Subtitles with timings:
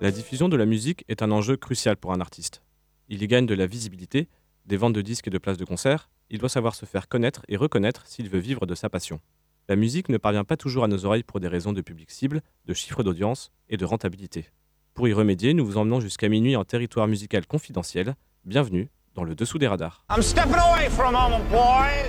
[0.00, 2.62] La diffusion de la musique est un enjeu crucial pour un artiste.
[3.10, 4.28] Il y gagne de la visibilité,
[4.64, 7.42] des ventes de disques et de places de concert, il doit savoir se faire connaître
[7.48, 9.20] et reconnaître s'il veut vivre de sa passion.
[9.68, 12.40] La musique ne parvient pas toujours à nos oreilles pour des raisons de public cible,
[12.64, 14.46] de chiffre d'audience et de rentabilité.
[14.94, 18.14] Pour y remédier, nous vous emmenons jusqu'à minuit en territoire musical confidentiel.
[18.46, 20.06] Bienvenue dans le dessous des radars.
[20.10, 22.08] I'm stepping away for a moment, boys.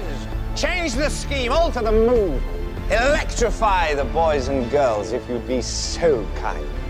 [0.55, 2.39] Change the scheme, alter the mood.
[2.89, 6.80] Electrify the boys and girls if you'd be so kind.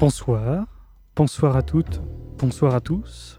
[0.00, 0.64] Bonsoir,
[1.14, 2.00] bonsoir à toutes,
[2.38, 3.38] bonsoir à tous.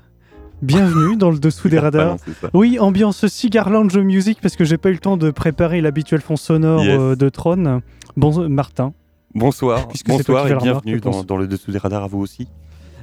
[0.61, 2.17] Bienvenue dans le dessous des radars.
[2.53, 6.21] Oui, ambiance cigar lounge music parce que j'ai pas eu le temps de préparer l'habituel
[6.21, 6.99] fond sonore Yes.
[6.99, 7.81] euh, de Tron.
[8.15, 8.93] Bon, Martin.
[9.33, 12.47] Bonsoir, bonsoir et remarque, bienvenue dans, dans le dessous des radars à vous aussi.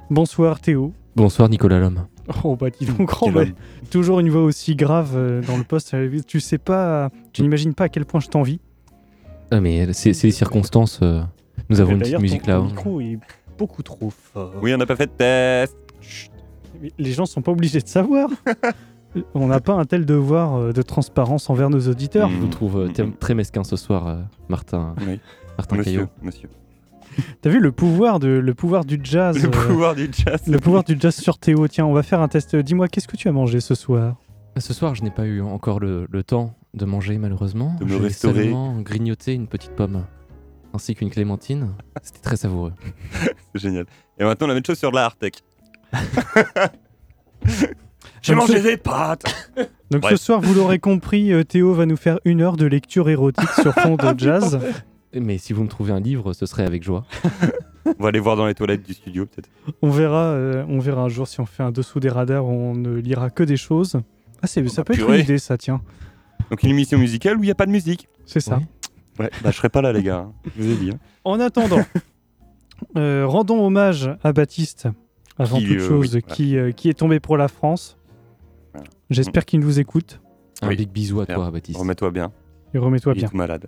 [0.09, 0.93] Bonsoir Théo.
[1.17, 2.07] Bonsoir Nicolas Lhomme.
[2.45, 3.53] Oh bah dis donc, bah, homme.
[3.91, 5.97] toujours une voix aussi grave euh, dans le poste.
[6.27, 8.61] Tu sais pas, tu n'imagines pas à quel point je t'envie.
[9.51, 11.01] Ah mais c'est les circonstances.
[11.03, 11.23] euh,
[11.71, 12.59] nous avons une petite musique ton, là.
[12.59, 13.01] ton micro
[13.59, 14.53] beaucoup trop fort.
[14.63, 15.77] Oui, on n'a pas fait de test.
[16.81, 18.29] Mais Les gens sont pas obligés de savoir.
[19.35, 22.29] On n'a pas un tel devoir euh, de transparence envers nos auditeurs.
[22.29, 23.13] Je vous trouve euh, Mm, thé- mm.
[23.19, 24.17] très mesquin ce soir, euh,
[24.49, 25.19] Martin, Oui,
[25.57, 26.07] Martin Caillot.
[26.23, 26.49] monsieur,
[27.17, 27.25] monsieur.
[27.41, 30.47] T'as vu le pouvoir, de, le pouvoir du jazz Le euh, pouvoir du jazz.
[30.47, 31.67] Le pouvoir du jazz sur Théo.
[31.69, 32.55] Tiens, on va faire un test.
[32.55, 34.17] Dis-moi, qu'est-ce que tu as mangé ce soir?
[34.59, 37.75] Ce soir, je n'ai pas eu encore le, le temps de manger malheureusement.
[37.81, 38.43] De me J'ai restaurer.
[38.45, 40.05] seulement grignoté une petite pomme
[40.75, 41.69] ainsi qu'une clémentine.
[42.03, 42.73] C'était très savoureux.
[43.55, 43.87] C'est génial.
[44.19, 45.43] Et maintenant, la même chose sur de la Artec.
[48.23, 49.25] J'ai mangé ce- des pâtes.
[49.91, 50.17] Donc Bref.
[50.19, 53.49] ce soir, vous l'aurez compris, euh, Théo va nous faire une heure de lecture érotique
[53.61, 54.59] sur fond de jazz.
[55.15, 57.07] Mais si vous me trouvez un livre, ce serait avec joie.
[57.87, 59.49] On va aller voir dans les toilettes du studio, peut-être.
[59.81, 62.75] On verra, euh, on verra un jour si on fait un dessous des radars, on
[62.75, 63.99] ne lira que des choses.
[64.43, 65.81] Ah, c'est, ça peut être une idée, ça, tiens.
[66.51, 68.09] Donc, une émission musicale où il n'y a pas de musique.
[68.27, 68.59] C'est ça.
[68.59, 68.65] Oui.
[69.25, 70.19] Ouais, bah, je serai pas là, les gars.
[70.19, 70.33] hein.
[70.59, 70.91] Je vous ai dit.
[70.93, 70.99] hein.
[71.25, 71.81] En attendant,
[72.97, 74.89] euh, rendons hommage à Baptiste,
[75.39, 77.97] avant Qui, toute euh, chose, oui, qui, euh, qui est tombé pour la France.
[78.73, 78.89] Voilà.
[79.11, 80.21] J'espère qu'il nous écoute.
[80.63, 80.77] Un Oui.
[80.77, 81.79] big bisou à toi, Baptiste.
[81.79, 82.33] Remets-toi bien.
[82.75, 83.29] Et remets-toi Il est bien.
[83.29, 83.67] tout malade.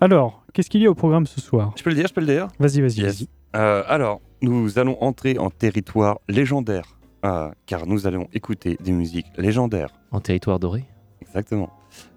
[0.00, 1.72] Alors, qu'est-ce qu'il y a au programme ce soir?
[1.76, 2.48] Je peux le dire, je peux le dire?
[2.58, 3.18] Vas-y, vas-y, Yes.
[3.20, 3.28] vas-y.
[3.56, 9.26] Euh, alors, nous allons entrer en territoire légendaire, euh, car nous allons écouter des musiques
[9.36, 9.90] légendaires.
[10.10, 10.84] En territoire doré?
[11.22, 11.70] Exactement.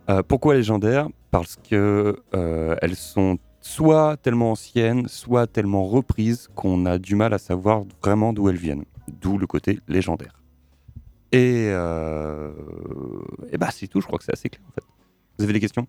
[0.10, 6.86] Euh, pourquoi légendaires Parce que euh, elles sont soit tellement anciennes, soit tellement reprises qu'on
[6.86, 8.86] a du mal à savoir vraiment d'où elles viennent.
[9.22, 10.42] D'où le côté légendaire.
[11.32, 12.52] Et, euh,
[13.52, 14.00] et bah c'est tout.
[14.02, 14.84] Je crois que c'est assez clair en fait.
[15.38, 15.86] Vous avez des questions?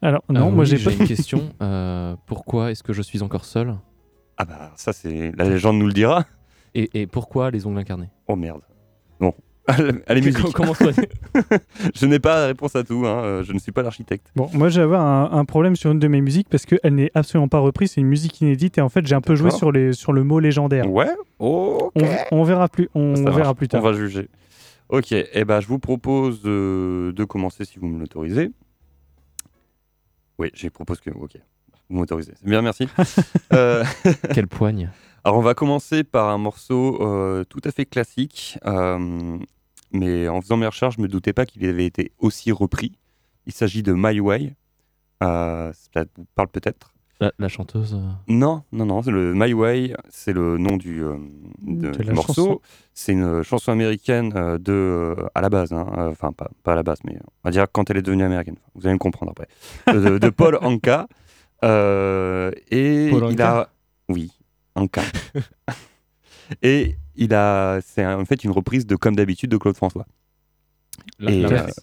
[0.00, 0.92] Alors, non, Euh, moi oui, j'ai pas.
[0.92, 1.50] une question.
[1.62, 3.74] Euh, pourquoi est-ce que je suis encore seul?
[4.36, 6.24] Ah bah ça c'est la légende nous le dira.
[6.74, 8.08] et, et pourquoi les ongles incarnés?
[8.28, 8.62] Oh merde.
[9.18, 9.34] Bon.
[10.06, 10.52] Allez musique.
[10.52, 10.86] Comment ça
[11.94, 13.04] Je n'ai pas la réponse à tout.
[13.06, 14.26] hein, euh, Je ne suis pas l'architecte.
[14.36, 17.10] Bon, moi j'ai avoir un, un problème sur une de mes musiques parce qu'elle n'est
[17.14, 19.70] absolument pas reprise, c'est une musique inédite et en fait j'ai un peu joué sur,
[19.72, 20.90] les, sur le mot légendaire.
[20.90, 21.10] Ouais.
[21.38, 21.92] Ok.
[22.30, 23.80] On, on verra plus, on verra plus tard.
[23.82, 24.28] On va juger.
[24.88, 28.50] Ok, et ben, je vous propose de, de commencer si vous me l'autorisez.
[30.38, 31.10] Oui, je propose que.
[31.10, 31.32] Ok,
[31.90, 32.32] vous m'autorisez.
[32.42, 32.88] Bien, merci.
[33.52, 33.84] Euh,
[34.34, 34.90] Quelle poigne
[35.24, 39.36] alors, on va commencer par un morceau euh, tout à fait classique, euh,
[39.92, 42.92] mais en faisant mes recherches, je me doutais pas qu'il avait été aussi repris.
[43.46, 44.54] Il s'agit de My Way.
[45.22, 46.92] Euh, ça vous parle peut-être?
[47.20, 49.00] La, la chanteuse euh, Non, non, non.
[49.04, 51.16] Le My Way, c'est le nom du, euh,
[51.62, 52.62] de- du morceau.
[52.94, 56.84] C'est une chanson américaine euh, de, à la base, hein, enfin pas, pas à la
[56.84, 58.56] base, mais on va dire quand elle est devenue américaine.
[58.76, 59.48] Vous allez me comprendre après.
[59.92, 61.08] De, de Paul Anka.
[61.64, 63.68] Et Paul il a,
[64.08, 64.30] oui,
[64.76, 65.02] Anka.
[66.62, 70.06] et il a, c'est en fait une reprise de Comme d'habitude de Claude François.
[71.18, 71.80] L'inverse.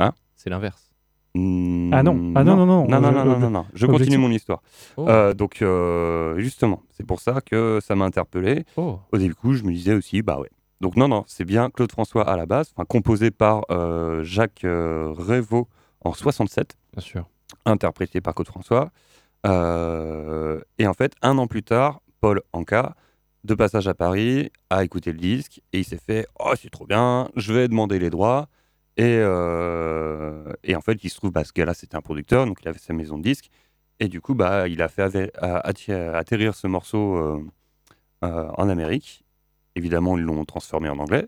[0.00, 0.90] euh, hein C'est l'inverse.
[1.34, 3.66] Hmm, Ah non, ah non, non, non, non, non, non, non, non, non.
[3.72, 4.06] Je objectif.
[4.08, 4.62] continue mon histoire.
[4.96, 5.08] Oh.
[5.08, 8.64] Euh, donc, euh, justement, c'est pour ça que ça m'a interpellé.
[8.76, 8.98] Oh.
[9.12, 10.50] Au début, je me disais aussi, bah ouais.
[10.80, 14.64] Donc, non, non, c'est bien Claude François à la base, enfin, composé par euh, Jacques
[14.64, 15.68] euh, Révaux
[16.04, 17.28] en 67, Bien sûr.
[17.64, 18.90] interprété par Claude François.
[19.46, 22.94] Euh, et en fait, un an plus tard, Paul Anka,
[23.44, 26.86] de passage à Paris, a écouté le disque et il s'est fait Oh, c'est trop
[26.86, 28.48] bien, je vais demander les droits.
[28.96, 32.58] Et, euh, et en fait, il se trouve, bah, ce gars-là, c'était un producteur, donc
[32.62, 33.50] il avait sa maison de disques.
[33.98, 37.40] Et du coup, bah, il a fait atterrir ce morceau euh,
[38.24, 39.24] euh, en Amérique.
[39.74, 41.26] Évidemment, ils l'ont transformé en anglais.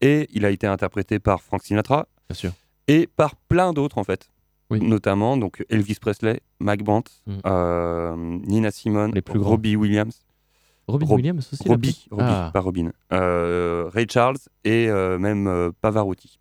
[0.00, 2.52] Et il a été interprété par Frank Sinatra Bien sûr.
[2.88, 4.30] et par plein d'autres en fait.
[4.70, 4.80] Oui.
[4.80, 8.40] Notamment donc Elvis Presley, Mike Brandt, Mm.
[8.46, 9.38] Nina Simone, Les plus.
[9.40, 10.22] Robbie Williams,
[10.90, 15.46] Robin Rob- Williams aussi Robbie, Robbie, Ah, pas Robin, euh, Ray Charles et euh, même
[15.46, 16.38] euh, Pavarotti.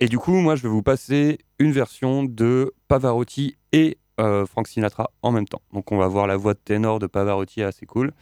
[0.00, 4.66] Et du coup, moi, je vais vous passer une version de Pavarotti et euh, Frank
[4.66, 5.62] Sinatra en même temps.
[5.72, 8.12] Donc, on va voir la voix de ténor de Pavarotti assez cool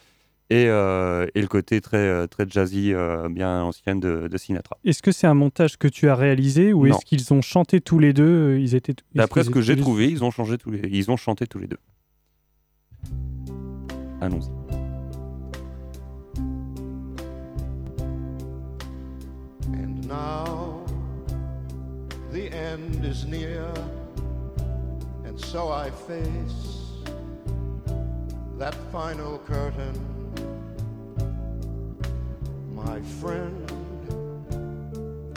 [0.50, 4.76] et, euh, et le côté très, très jazzy, euh, bien ancienne de, de Sinatra.
[4.84, 7.98] Est-ce que c'est un montage que tu as réalisé ou est-ce qu'ils ont chanté tous
[7.98, 8.94] les deux Ils étaient.
[9.14, 10.82] D'après ce que j'ai trouvé, ils ont, changé tous les...
[10.90, 11.78] ils ont chanté tous les deux.
[14.20, 14.59] Allons-y.
[20.10, 20.84] Now
[22.32, 23.72] the end is near,
[25.24, 26.96] and so I face
[28.58, 29.94] that final curtain.
[32.74, 33.70] My friend,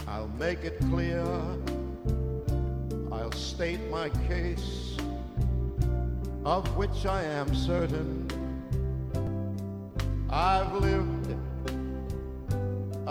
[0.07, 1.23] I'll make it clear,
[3.11, 4.97] I'll state my case,
[6.45, 8.27] of which I am certain.
[10.31, 11.35] I've lived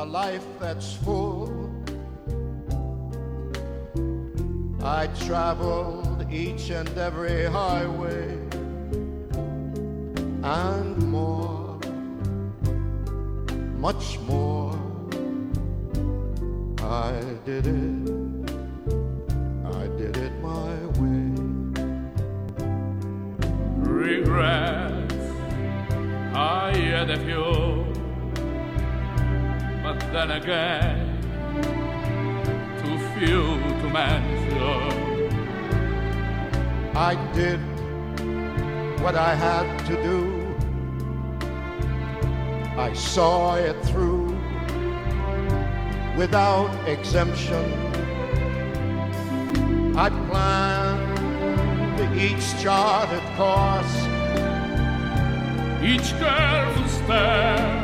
[0.03, 1.71] a life that's full.
[4.83, 8.37] I traveled each and every highway
[10.43, 11.79] and more,
[13.87, 14.75] much more.
[16.81, 17.13] I
[17.47, 18.11] did it,
[19.81, 21.23] I did it my way.
[24.03, 25.25] Regrets,
[26.35, 27.62] I had a few,
[30.13, 31.19] then again,
[32.83, 33.43] too few
[33.81, 35.33] to mention.
[36.95, 37.61] I did
[39.01, 40.55] what I had to do.
[42.79, 44.39] I saw it through
[46.17, 47.65] without exemption.
[49.97, 51.13] I planned
[52.21, 53.97] each charted course.
[55.83, 57.82] Each careful step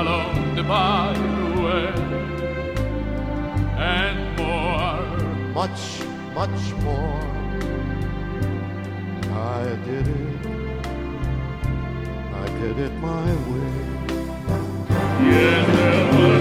[0.00, 1.88] along the byway
[3.96, 5.06] and more.
[5.54, 5.82] much,
[6.34, 7.22] much more.
[9.32, 10.46] I did it,
[12.42, 13.96] I did it my way.
[15.32, 16.35] Yes,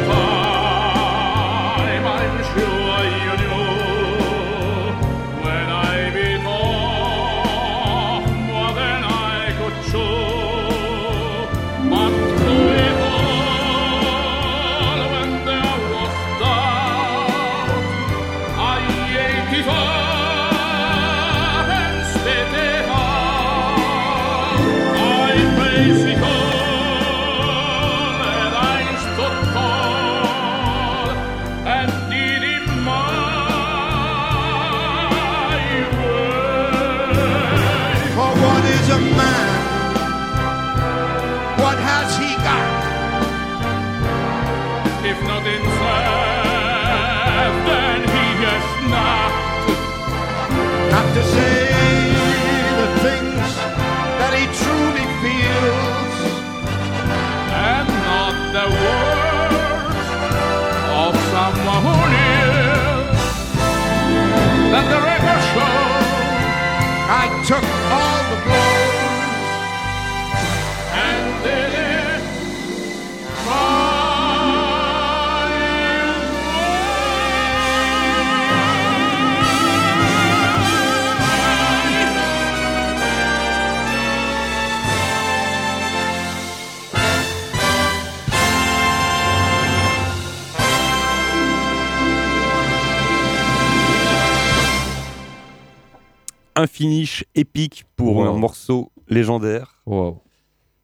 [96.55, 98.23] Un finish épique pour Wow.
[98.27, 99.81] un morceau légendaire.
[99.85, 100.21] wow.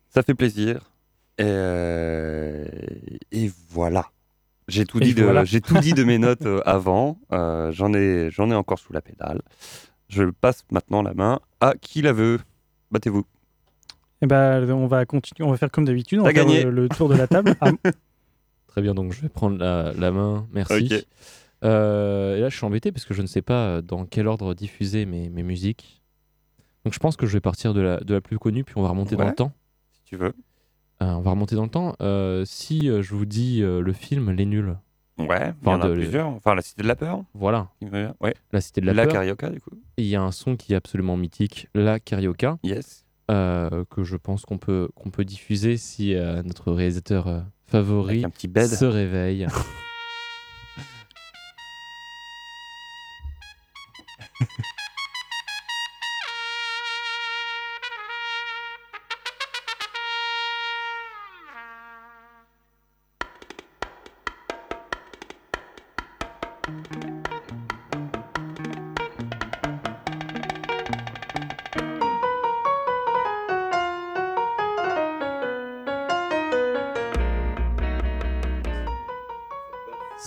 [0.09, 0.91] Ça fait plaisir.
[1.37, 2.65] Et, euh,
[3.31, 4.07] et voilà.
[4.67, 5.43] J'ai tout, dit de- voilà.
[5.45, 7.17] j'ai tout dit de mes notes euh, avant.
[7.31, 9.41] Euh, J'en ai, j'en ai encore sous la pédale.
[10.09, 12.39] Je passe maintenant la main à qui la veut.
[12.91, 13.23] Battez-vous.
[14.21, 15.47] Eh ben, on va continuer.
[15.47, 16.19] On va faire comme d'habitude.
[16.19, 16.63] On T'as va faire gagné.
[16.63, 17.55] le, le tour de la table.
[17.61, 17.71] Ah,
[18.67, 20.47] Très bien, donc je vais prendre la, la main.
[20.53, 20.89] Merci.
[20.93, 21.05] Ok.
[21.63, 24.53] Euh, et là, je suis embêté parce que je ne sais pas dans quel ordre
[24.53, 26.01] diffuser mes, mes musiques.
[26.85, 28.81] Donc je pense que je vais partir de la, de la plus connue, puis on
[28.81, 29.51] va remonter dans le temps.
[29.93, 30.33] Si tu veux.
[31.03, 31.95] Euh, on va remonter dans le temps.
[32.01, 34.75] Euh, si je vous dis le film Les Nuls,
[35.17, 36.27] Ouais, il y en Enfin, a de- plusieurs.
[36.29, 37.23] Enfin, La Cité de la Peur.
[37.35, 37.69] voilà.
[38.21, 38.33] Ouais.
[38.51, 39.69] La Cité de la, La, Peur, Carioca, du coup.
[39.97, 43.05] il y a un son qui est absolument mythique, La Carioca, Yes.
[43.27, 48.47] que je pense qu'on peut, qu'on peut diffuser si notre réalisateur favori Avec un petit
[48.47, 48.65] bed.
[48.67, 49.45] se réveille.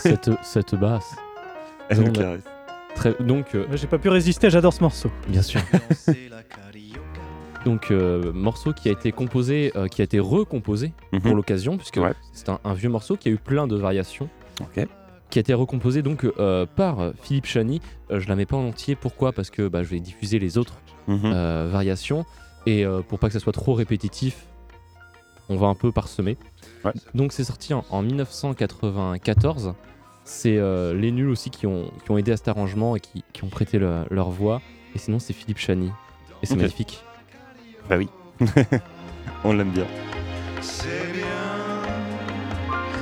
[0.04, 1.16] cette, cette basse.
[1.88, 2.53] Elle caresse.
[2.94, 5.10] Très, donc, euh, J'ai pas pu résister, j'adore ce morceau.
[5.28, 5.60] bien sûr.
[7.64, 11.36] Donc, euh, morceau qui a été composé, euh, qui a été recomposé pour Mhm.
[11.36, 12.12] l'occasion, puisque Ouais.
[12.32, 14.28] c'est un, un vieux morceau qui a eu plein de variations.
[14.60, 14.86] Ok.
[15.30, 17.80] qui a été recomposé donc euh, par Philippe Chani.
[18.12, 19.32] Euh, je la mets pas en entier, pourquoi?
[19.32, 20.74] Parce que bah, je vais diffuser les autres
[21.08, 21.22] Mhm.
[21.24, 22.24] euh, variations
[22.66, 24.46] et euh, pour pas que ça soit trop répétitif,
[25.48, 26.36] on va un peu parsemer.
[26.84, 26.92] Ouais.
[27.16, 29.74] Donc c'est sorti en, en 1994.
[30.24, 33.22] C'est euh, les nuls aussi qui ont, qui ont aidé à cet arrangement et qui,
[33.32, 34.60] qui ont prêté le- leur voix.
[34.94, 35.90] Et sinon c'est Philippe Chani.
[36.42, 36.60] Et c'est Ok.
[36.60, 37.04] magnifique.
[37.88, 38.08] Bah oui.
[39.44, 39.86] On l'aime bien.
[40.62, 41.22] C'est bien,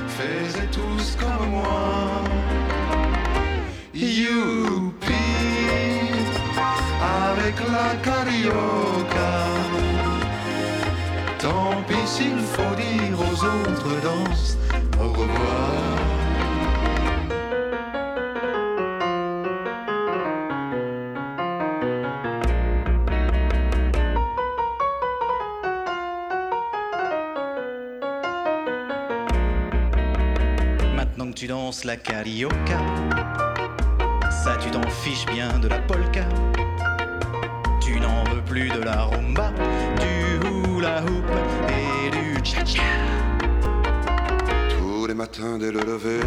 [0.07, 2.21] faisez tous comme moi.
[3.93, 5.13] Youpi,
[7.01, 8.92] avec la.
[31.93, 32.79] La carioca,
[34.31, 36.25] ça tu t'en fiches bien de la polka.
[37.79, 39.51] Tu n'en veux plus de la rumba,
[40.01, 41.29] du hula hoop
[41.69, 42.81] et du cha-cha.
[44.75, 46.21] Tous les matins dès le lever,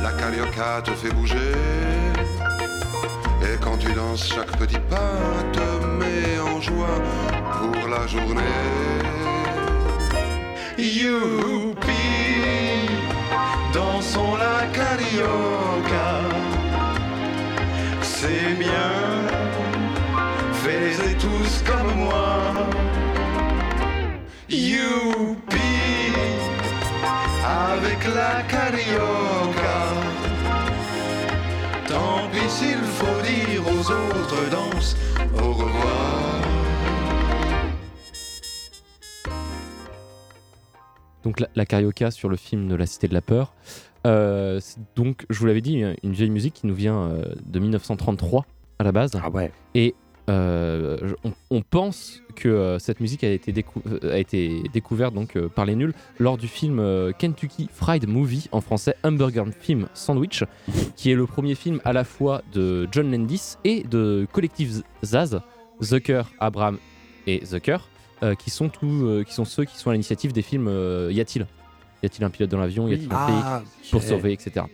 [0.00, 1.56] la carioca te fait bouger.
[3.42, 5.18] Et quand tu danses, chaque petit pas
[5.52, 6.98] te met en joie
[7.58, 9.02] pour la journée.
[18.24, 18.92] C'est bien,
[20.52, 22.38] fais-les tous comme moi.
[24.48, 25.58] Youpi,
[27.44, 29.80] avec la carioca.
[31.88, 34.96] Tant pis s'il faut dire aux autres danses
[35.42, 36.42] au revoir.
[41.24, 43.52] Donc la carioca sur le film de La Cité de la Peur.
[44.06, 44.60] Euh,
[44.96, 48.46] donc, je vous l'avais dit, une vieille musique qui nous vient euh, de 1933
[48.78, 49.12] à la base.
[49.22, 49.52] Ah ouais.
[49.74, 49.94] Et
[50.30, 55.36] euh, on, on pense que euh, cette musique a été, décou- a été découverte donc,
[55.36, 56.80] euh, par les nuls lors du film
[57.18, 60.44] Kentucky Fried Movie, en français Hamburger Film Sandwich,
[60.96, 65.40] qui est le premier film à la fois de John Landis et de Collective Zaz,
[65.82, 66.78] Zucker, Abraham
[67.26, 67.78] et Zucker,
[68.38, 70.68] qui, sont tous, qui sont ceux qui sont à l'initiative des films
[71.10, 71.46] Y a-t-il
[72.02, 74.66] Y a-t-il un pilote dans l'avion Y a-t-il un Ah, pour surveiller, etc.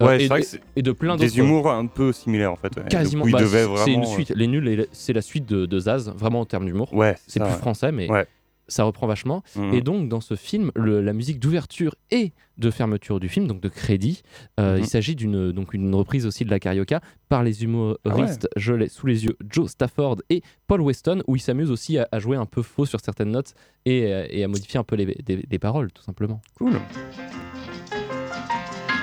[0.00, 1.86] Ouais, Euh, c'est et, vrai et- que c'est et de plein d'autres des humours un
[1.86, 2.68] peu similaires en fait.
[2.76, 2.84] ouais.
[2.88, 3.24] quasiment.
[3.26, 4.32] Bah, c'est- une vraiment, euh, suite.
[4.36, 6.94] Les nuls, c'est la suite de, de Zaz, vraiment en termes d'humour.
[6.94, 7.56] Ouais, C'est plus ouais.
[7.56, 8.26] français, mais Ouais.
[8.68, 9.42] Ça reprend vachement.
[9.56, 9.74] Mhm.
[9.74, 13.60] Et donc, dans ce film, le- la musique d'ouverture et de fermeture du film, donc
[13.60, 14.22] de crédit,
[14.60, 14.82] euh, Mhm.
[14.82, 18.72] il s'agit d'une donc une reprise aussi de la carioca par les humoristes, Ah je
[18.74, 22.18] l'ai sous les yeux, Joe Stafford et Paul Weston, où ils s'amusent aussi à, à
[22.18, 23.54] jouer un peu faux sur certaines notes
[23.86, 26.40] et, et à modifier un peu les, des- des paroles, tout simplement.
[26.58, 26.72] Cool.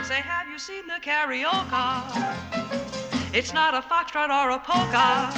[0.03, 2.03] Say, have you seen the carioca?
[3.34, 5.29] It's not a foxtrot or a polka.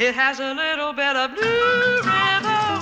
[0.00, 2.02] It has a little bit of blue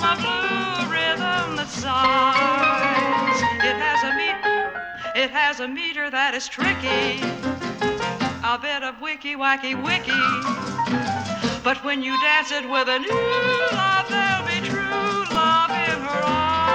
[0.03, 3.39] a blue rhythm that sighs.
[3.63, 4.73] It has a meter,
[5.15, 7.21] it has a meter that is tricky.
[8.43, 10.11] A bit of wicky wacky wicky.
[11.63, 13.11] But when you dance it with a new
[13.75, 16.68] love, there'll be true love in her eyes.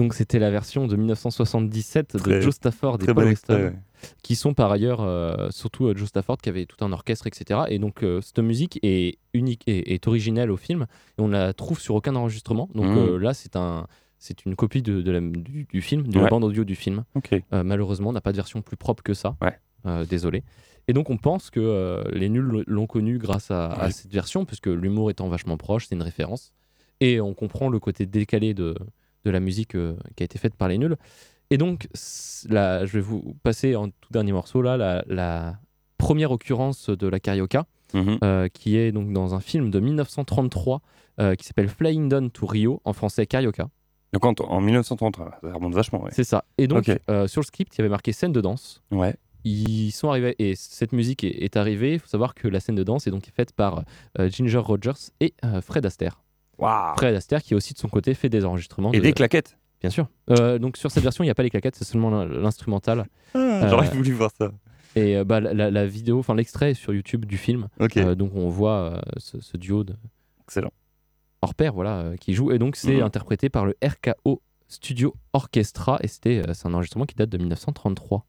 [0.00, 3.30] Donc, c'était la version de 1977 de Joe Stafford et Paul bon Weston.
[3.30, 3.64] extrait.
[3.64, 3.74] ouais.
[4.22, 7.60] qui sont par ailleurs, euh, surtout euh, Joe Stafford, qui avait tout un orchestre, etc.
[7.68, 10.86] Et donc, euh, cette musique est unique et est originelle au film,
[11.18, 12.70] et on la trouve sur aucun enregistrement.
[12.74, 12.96] Donc Mhm.
[12.98, 13.86] euh, là, c'est un,
[14.18, 17.04] c'est une copie de, de la- du, du film, de la bande audio du film.
[17.52, 19.36] Malheureusement, on n'a pas de version plus propre que ça.
[19.42, 19.58] Ouais.
[20.06, 20.42] Désolé.
[20.88, 25.10] Et donc, on pense que les nuls l'ont connu grâce à, cette version, puisque l'humour
[25.10, 26.52] étant vachement proche, c'est une référence.
[27.00, 28.74] Et on comprend le côté décalé de,
[29.24, 30.96] de la musique euh, qui a été faite par les nuls.
[31.50, 31.88] Et donc,
[32.48, 35.58] là, je vais vous passer en tout dernier morceau, là, la, la
[35.98, 38.18] première occurrence de la carioca, Mhm.
[38.22, 40.80] euh, qui est donc dans un film de 1933
[41.18, 43.68] euh, qui s'appelle Flying Down to Rio, en français carioca.
[44.12, 46.10] Donc en, en 1933, ça remonte vachement, ouais.
[46.12, 46.44] C'est ça.
[46.56, 48.80] Et donc, euh, sur le script, il y avait marqué scène de danse.
[48.92, 49.16] Ouais.
[49.42, 51.94] Ils sont arrivés, et cette musique est, est arrivée.
[51.94, 53.82] Il faut savoir que la scène de danse est donc faite par
[54.18, 56.20] Ginger Rogers et Fred Astaire.
[56.60, 58.92] Waouh Fred Astaire qui aussi de son côté fait des enregistrements.
[58.92, 59.56] Et de- des claquettes.
[59.80, 60.08] Bien sûr.
[60.30, 63.06] Euh, donc sur cette version, il n'y a pas les claquettes, c'est seulement l'in- l'instrumental.
[63.34, 64.52] J'aurais Euh, voulu voir ça.
[64.96, 67.68] Et euh, bah, la, la- la vidéo, enfin l'extrait est sur YouTube du film.
[67.78, 67.96] Ok.
[67.96, 69.94] Euh, donc on voit euh, ce, ce duo de
[70.42, 70.70] Excellent.
[71.42, 72.50] hors pair, voilà, euh, qui joue.
[72.52, 73.02] Et donc c'est Mhm.
[73.04, 75.98] interprété par le RKO Studio Orchestra.
[76.02, 78.26] Et c'était, euh, c'est un enregistrement qui date de 1933.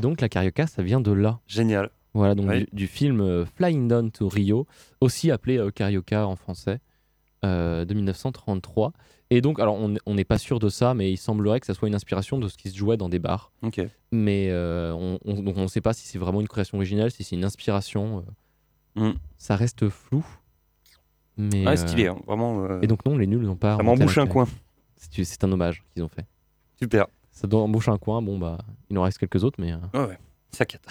[0.00, 1.40] Et donc la carioca, ça vient de là.
[1.46, 1.90] Génial.
[2.14, 2.60] Voilà, donc Oui.
[2.60, 4.66] du, du film euh, Flying Down to Rio,
[5.02, 6.80] aussi appelé euh, Carioca en français,
[7.44, 8.92] euh, de 1933.
[9.28, 11.86] Et donc, alors on n'est pas sûr de ça, mais il semblerait que ça soit
[11.86, 13.52] une inspiration de ce qui se jouait dans des bars.
[13.62, 13.80] Ok.
[14.10, 17.22] Mais on, on- donc on ne sait pas si c'est vraiment une création originale, si
[17.22, 18.24] c'est une inspiration.
[18.96, 19.10] Mm.
[19.38, 20.26] Ça reste flou.
[21.36, 22.80] Mais, Ah, stylé, hein, vraiment.
[22.82, 23.76] Et donc non, les nuls n'ont pas.
[23.76, 24.48] ça m'embouche un coin.
[24.96, 26.26] C'est un hommage qu'ils ont fait.
[26.82, 27.06] Super.
[27.32, 28.20] Ça doit embaucher un coin.
[28.22, 28.58] Bon bah,
[28.90, 30.18] il en reste quelques autres, mais euh, Ouais, ouais.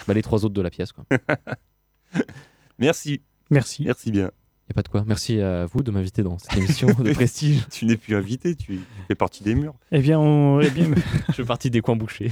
[0.08, 1.04] Bah, les trois autres de la pièce quoi.
[2.78, 3.22] Merci.
[3.50, 3.84] Merci.
[3.84, 4.30] Merci bien.
[4.68, 5.02] Y a pas de quoi.
[5.06, 7.66] Merci à vous de m'inviter dans cette émission de prestige.
[7.70, 9.74] Tu n'es plus invité, tu tu fais partie des murs.
[9.90, 10.86] Eh bien, on, eh bien,
[11.28, 12.30] Je fais partie des coins bouchés.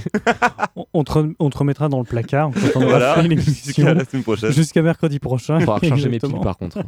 [0.77, 3.15] on- on, te, re- on te remettra dans le placard quand on aura Voilà.
[3.15, 3.93] Jusqu'à l'émission.
[3.93, 4.51] la semaine prochaine.
[4.51, 5.57] Jusqu'à mercredi prochain.
[5.59, 6.41] Il faudra recharger mes piles Exactement.
[6.43, 6.81] par contre.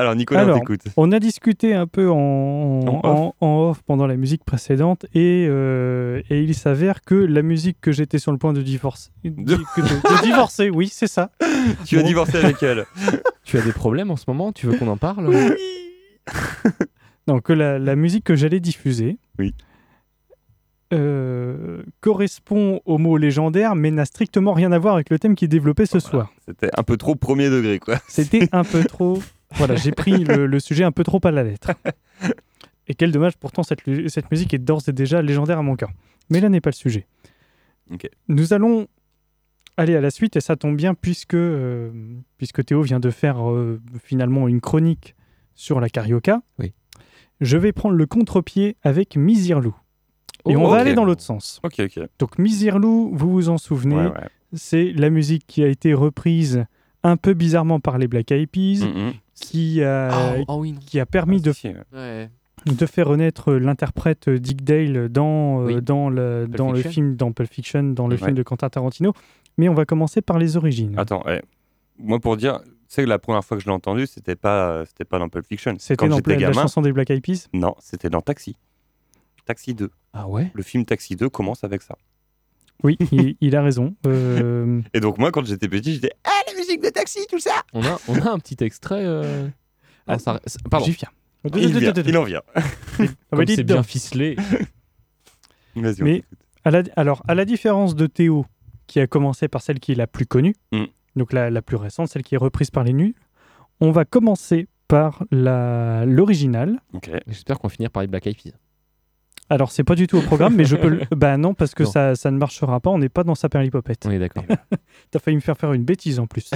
[0.00, 0.80] Alors, Nicolas, on t'écoute.
[0.96, 2.16] On a discuté un peu en,
[2.86, 7.42] En en- en off pendant la musique précédente et, euh, et il s'avère que la
[7.42, 11.06] musique que j'étais sur le point de divorcer, De- que de- de divorcer, oui, c'est
[11.06, 11.30] ça.
[11.84, 12.86] Tu as divorcé avec elle.
[13.44, 15.28] Tu as des problèmes en ce moment Tu veux qu'on en parle?
[17.26, 19.54] Donc que la, la musique que j'allais diffuser Oui.
[20.92, 25.44] euh, correspond au mot légendaire, mais n'a strictement rien à voir avec le thème qui
[25.44, 26.32] est développé ce soir.
[26.46, 27.98] C'était un peu trop premier degré, quoi.
[28.08, 29.20] C'était un peu trop.
[29.56, 31.72] Voilà, j'ai pris le, le sujet un peu trop à la lettre.
[32.86, 33.86] Et quel dommage, pourtant, cette,
[34.30, 35.90] musique est d'ores et déjà légendaire à mon cœur.
[36.28, 37.06] Mais là n'est pas le sujet.
[37.92, 38.08] Ok.
[38.28, 38.86] Nous allons
[39.76, 41.90] aller à la suite, et ça tombe bien, puisque, euh,
[42.36, 45.14] puisque Théo vient de faire euh, finalement une chronique
[45.54, 46.42] sur la carioca.
[46.58, 46.72] Oui.
[47.40, 49.74] Je vais prendre le contre-pied avec Misirlou.
[50.48, 50.80] Et Oh, on va ok.
[50.82, 51.60] aller dans l'autre sens.
[51.64, 52.00] Ok, ok.
[52.18, 54.28] Donc Misirlou, vous vous en souvenez, Ouais, ouais.
[54.54, 56.64] c'est la musique qui a été reprise
[57.02, 59.12] un peu bizarrement par les Black Eyed Peas, Mhm.
[59.40, 60.78] Qui, a, oh, oui, non.
[60.80, 61.50] qui a permis Ah,
[61.92, 62.30] de, ouais.
[62.66, 65.82] De faire renaître l'interprète Dick Dale dans, euh, Oui.
[65.82, 68.22] dans, le, Pulp dans le film dans Pulp Fiction, dans le Ouais.
[68.22, 69.12] film de Quentin Tarantino.
[69.58, 70.94] Mais on va commencer par les origines.
[70.98, 71.40] Attends, eh,
[71.98, 75.04] moi pour dire, tu sais, la première fois que je l'ai entendu, c'était pas, c'était
[75.04, 75.74] pas dans Pulp Fiction.
[75.78, 76.52] C'était Quand dans j'étais la gamin.
[76.62, 77.48] chanson des Black Eyed Peas?
[77.52, 78.56] Non, c'était dans Taxi.
[79.46, 79.90] Taxi 2.
[80.12, 80.50] Ah ouais?
[80.54, 81.96] Le film Taxi 2 commence avec ça.
[82.82, 83.94] Oui, il, il a raison.
[84.06, 86.39] Euh, Et donc moi, quand j'étais petit, j'étais Ah, la
[86.70, 89.02] musique de Taxi, tout ça on a, on a un petit extrait.
[89.04, 89.48] euh,
[90.06, 90.86] Ah, ça- pardon.
[90.86, 91.08] J'y viens.
[91.56, 92.42] Il, vient, il en vient.
[92.56, 92.60] Ah
[92.98, 94.36] bah, Comme c'est bien ficelé.
[95.74, 96.24] Mais-.
[96.64, 98.44] À la- alors, à la différence de Théo,
[98.86, 100.84] qui a commencé par celle qui est la plus connue, Mm.
[101.16, 103.14] donc la, la plus récente, celle qui est reprise par les nuls,
[103.80, 106.80] on va commencer par la- l'original.
[106.92, 107.10] Ok.
[107.28, 108.52] J'espère qu'on va finir par les Black Eyed Peas.
[109.50, 110.88] Alors, c'est pas du tout au programme, mais je peux.
[110.88, 111.90] le- Bah non, parce que Non.
[111.90, 114.06] ça, ça ne marchera pas, on n'est pas dans sa perlipopette.
[114.06, 114.44] On est d'accord.
[115.10, 116.50] T'as failli me faire faire une bêtise en plus.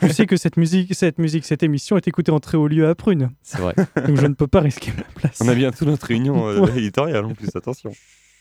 [0.00, 2.88] tu sais que cette musique, cette musique, cette émission est écoutée en très haut lieu
[2.88, 3.74] à Prune, C'est vrai.
[4.08, 5.40] donc je ne peux pas risquer ma place.
[5.40, 6.78] On a bientôt notre réunion euh, Ouais.
[6.78, 7.92] éditoriale en plus, attention.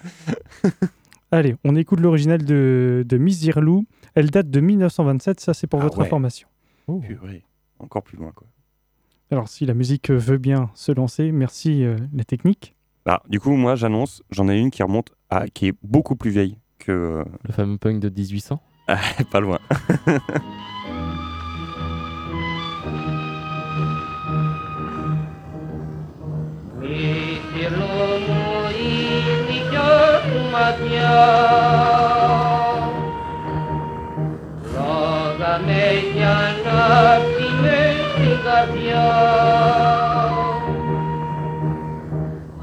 [1.32, 3.82] Allez, on écoute l'original de, de.
[4.16, 6.06] Elle date de 1927, ça c'est pour Ah votre ouais.
[6.06, 6.48] information.
[7.08, 7.44] Purée.
[7.80, 8.48] Encore plus loin, quoi.
[9.32, 12.76] Alors, si la musique veut bien se lancer, merci euh, la technique.
[13.06, 15.48] Ah, du coup, moi, j'annonce, j'en ai une qui remonte à.
[15.48, 17.24] qui est beaucoup plus vieille que.
[17.44, 18.62] Le fameux punk de 1800
[19.32, 19.60] Pas loin.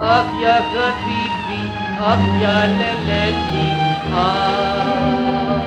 [0.09, 1.61] Up ya habibi,
[2.01, 3.67] up ya leleti,
[4.09, 5.65] up.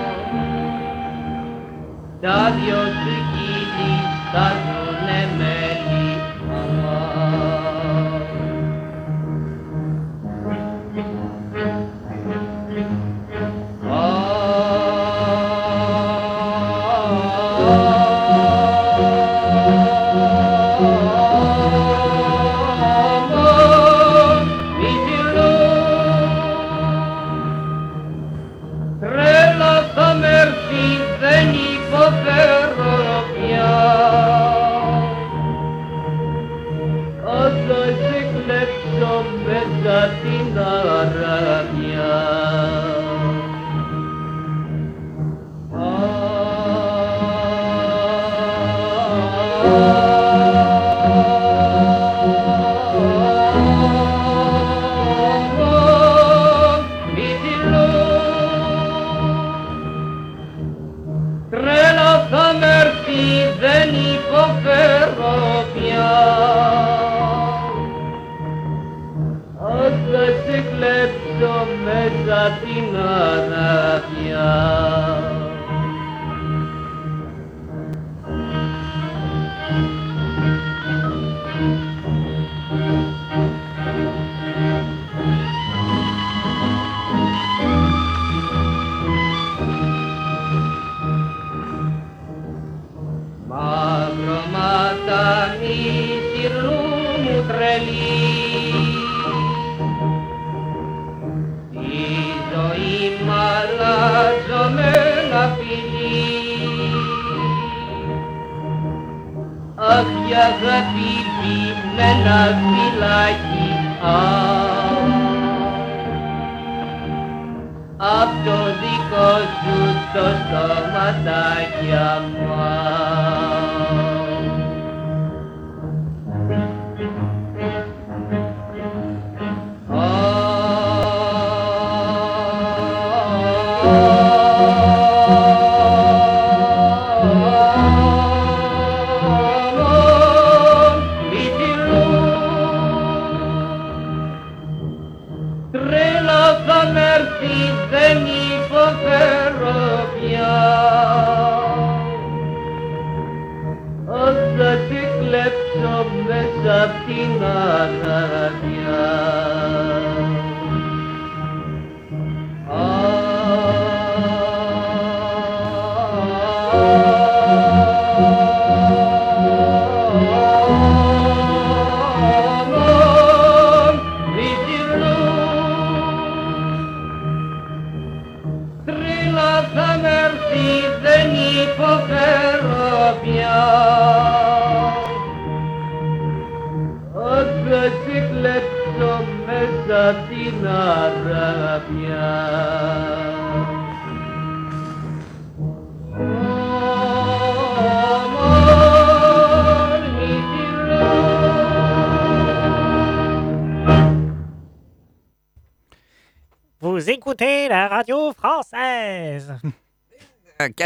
[2.23, 3.91] Dadyo tükidi,
[4.33, 4.70] dadyo.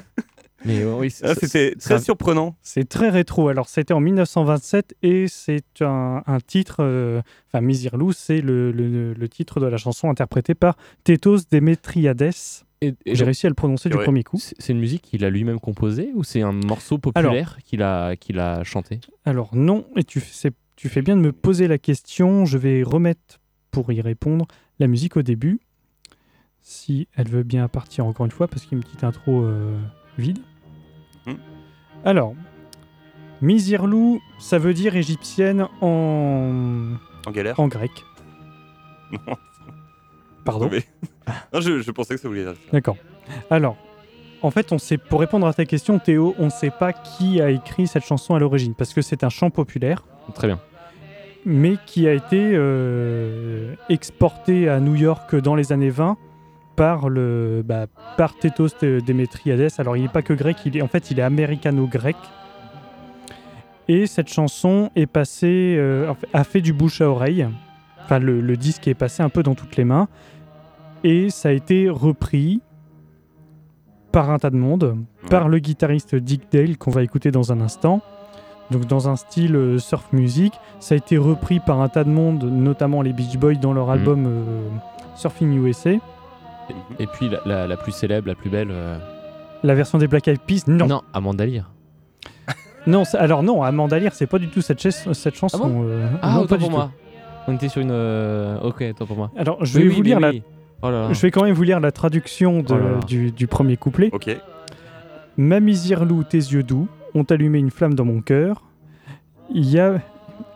[0.65, 2.55] Mais oui, Ah, C'était très surprenant.
[2.63, 3.47] C'est très rétro.
[3.49, 9.13] Alors, c'était en 1927 et c'est un, un titre, euh, enfin, Misirlou, c'est le, le-
[9.13, 12.31] le titre de la chanson interprétée par Tétos Demetriades.
[12.81, 14.03] Et- et J'ai réussi à le prononcer du Ouais.
[14.03, 14.37] premier coup.
[14.39, 18.39] c'est une musique qu'il a lui-même composée ou c'est un morceau populaire qu'il a, qu'il
[18.39, 18.99] a chanté?
[19.25, 20.21] Alors, non, et tu,
[20.75, 22.45] tu fais bien de me poser la question.
[22.45, 23.39] Je vais remettre,
[23.83, 24.47] pour y répondre,
[24.79, 25.59] la musique au début.
[26.61, 29.43] Si elle veut bien partir encore une fois, parce qu'il y a une petite intro
[29.43, 29.77] euh,
[30.17, 30.39] vide.
[31.27, 31.35] Hmm.
[32.03, 32.33] Alors,
[33.41, 36.93] Misirlou, ça veut dire égyptienne en,
[37.27, 37.59] En galère.
[37.59, 37.91] en grec.
[39.11, 39.19] Non.
[40.43, 40.83] Pardon Mais-
[41.53, 42.53] non, je, je pensais que ça voulait dire.
[42.55, 42.59] ça.
[42.73, 42.97] D'accord.
[43.51, 43.77] Alors,
[44.41, 47.41] en fait, on sait, pour répondre à ta question, Théo, on ne sait pas qui
[47.41, 50.03] a écrit cette chanson à l'origine, parce que c'est un chant populaire,
[50.35, 50.59] Très bien.
[51.49, 56.17] Mais qui a été euh, exporté à New York dans les années 20
[56.75, 59.69] par le bah, par Tétos de- Démétriades.
[59.77, 62.17] Alors, il n'est pas que grec, il est, en fait, il est américano-grec.
[63.87, 67.47] Et cette chanson est passée, euh, a fait du bouche à oreille.
[68.03, 70.09] Enfin, le, le disque est passé un peu dans toutes les mains.
[71.05, 72.61] Et ça a été repris
[74.11, 74.97] par un tas de monde,
[75.29, 78.01] par le guitariste Dick Dale qu'on va écouter dans un instant.
[78.71, 82.09] Donc dans un style euh, surf music, ça a été repris par un tas de
[82.09, 84.69] monde, notamment les Beach Boys dans leur album euh,
[85.15, 85.91] Surfing USA.
[86.99, 88.67] Et puis la, la- la plus célèbre, la plus belle.
[88.71, 88.97] euh,
[89.63, 90.85] La version des Black Eyed Peas, non.
[90.87, 91.71] Non, Amanda Lear.
[92.87, 95.57] Non, alors non, Amanda Lear, c'est pas du tout cette, chanson.
[95.67, 96.75] bon euh, Ah, non, pas du pour tout.
[96.75, 96.91] moi.
[97.47, 97.91] On était sur une.
[97.91, 99.31] euh, Ok, autant pour moi.
[99.37, 100.43] Alors, je vais oui, vous lire la, oui.
[100.81, 101.13] Oh là là.
[101.13, 102.99] je vais quand même vous lire la traduction de- Oh là là.
[103.07, 104.09] du, du premier couplet.
[104.13, 104.29] Ok.
[105.37, 108.63] Ma misirlou, tes yeux doux ont allumé une flamme dans mon cœur.
[109.53, 110.01] Ya,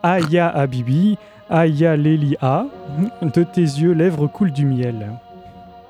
[0.02, 1.16] Aya Habibi,
[1.50, 2.66] Aya Léli A,
[3.22, 5.10] de tes yeux, lèvres coulent du miel.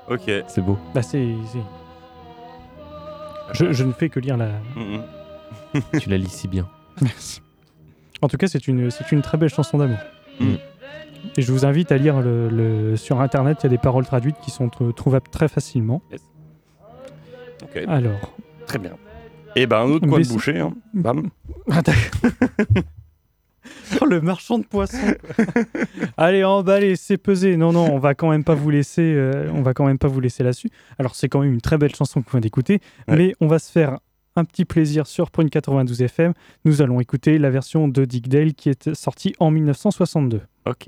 [0.09, 0.29] Ok.
[0.47, 0.77] C'est beau.
[0.93, 1.27] Bah, c'est.
[3.53, 4.47] Je, je ne fais que lire la.
[4.75, 6.67] Mm, tu la lis si bien.
[7.01, 7.41] Merci.
[8.21, 9.97] En tout cas, c'est une, c'est une très belle chanson d'amour.
[10.39, 10.53] Mm.
[11.37, 14.05] Et je vous invite à lire le, le- sur internet, il y a des paroles
[14.05, 16.01] traduites qui sont tr- trouvables très facilement.
[17.63, 17.83] Ok.
[17.87, 18.33] Alors.
[18.67, 18.91] Très bien.
[19.55, 20.59] Et ben un autre coin de boucher.
[20.59, 20.73] Hein.
[20.93, 21.29] Bam.
[21.71, 21.81] Ah.
[24.01, 24.97] Oh, le marchand de poissons.
[26.17, 27.55] Allez, emballez, c'est pesé.
[27.55, 29.13] Non, non, on va quand même pas vous laisser.
[29.15, 30.69] euh, on va quand même pas vous laisser là-dessus.
[30.97, 33.15] Alors, c'est quand même une très belle chanson qu'on vient d'écouter, Ouais.
[33.15, 33.99] mais on va se faire
[34.35, 36.33] un petit plaisir sur Prune 92 FM.
[36.65, 40.41] Nous allons écouter la version de Dick Dale qui est sortie en 1962.
[40.65, 40.87] Ok.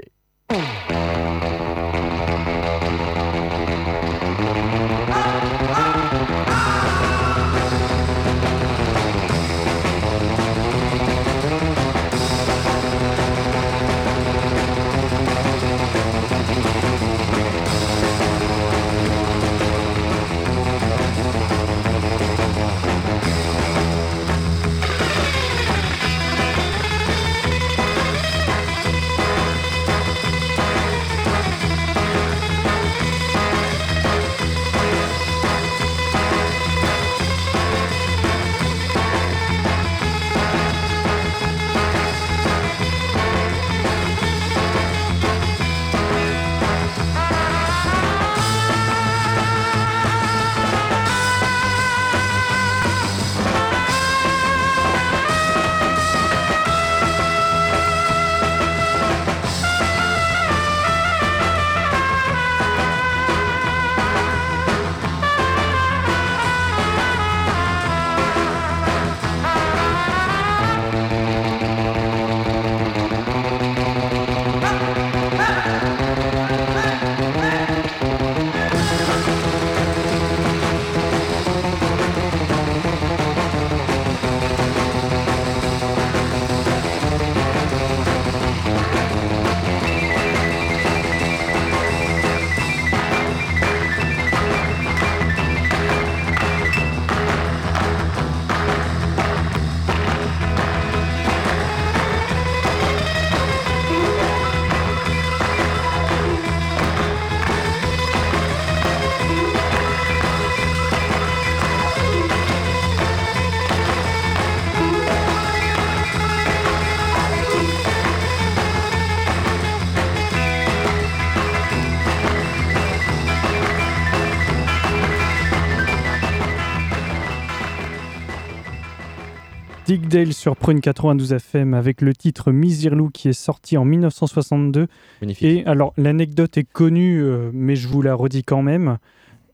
[130.05, 134.85] Dick Dale sur Prune 92 FM avec le titre Misirlou qui est sorti en 1962.
[135.21, 135.43] Magnifique.
[135.47, 138.97] Et alors l'anecdote est connue, euh, mais je vous la redis quand même.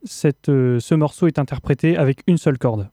[0.03, 2.89] Cette, euh, ce morceau est interprété avec une seule corde.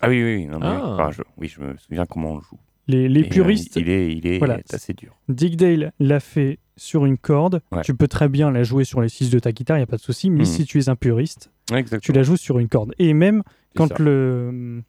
[0.00, 0.66] Ah oui, oui, oui, non, mais.
[0.66, 0.82] Ah.
[0.94, 2.58] Enfin, je, oui, je me souviens comment on le joue.
[2.88, 4.58] Les, les euh, puristes, il est, il est Voilà.
[4.72, 5.14] assez dur.
[5.28, 7.60] Dick Dale l'a fait sur une corde.
[7.70, 7.82] Ouais.
[7.82, 9.88] Tu peux très bien la jouer sur les 6 de ta guitare, il n'y a
[9.88, 10.30] pas de souci.
[10.30, 10.44] Mais Mhm.
[10.46, 12.94] si tu es un puriste, Ouais, tu la joues sur une corde.
[12.98, 13.42] Et même
[13.74, 13.96] quand ça.
[14.02, 14.82] le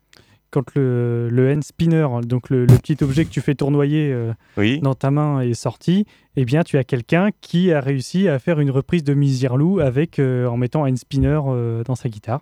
[0.50, 4.34] quand le, le hand spinner, donc le, le petit objet que tu fais tournoyer euh,
[4.58, 4.80] Oui.
[4.80, 6.06] dans ta main est sorti,
[6.36, 10.20] eh bien tu as quelqu'un qui a réussi à faire une reprise de Misirlou avec
[10.20, 12.42] euh, en mettant un spinner euh, dans sa guitare.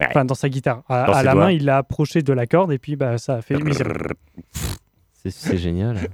[0.00, 0.08] Ouais.
[0.10, 0.82] Enfin dans sa guitare.
[0.88, 1.44] À, la doigts.
[1.46, 3.94] main, il l'a approché de la corde et puis bah ça a fait Misirlou.
[5.30, 5.98] C'est- C'est génial.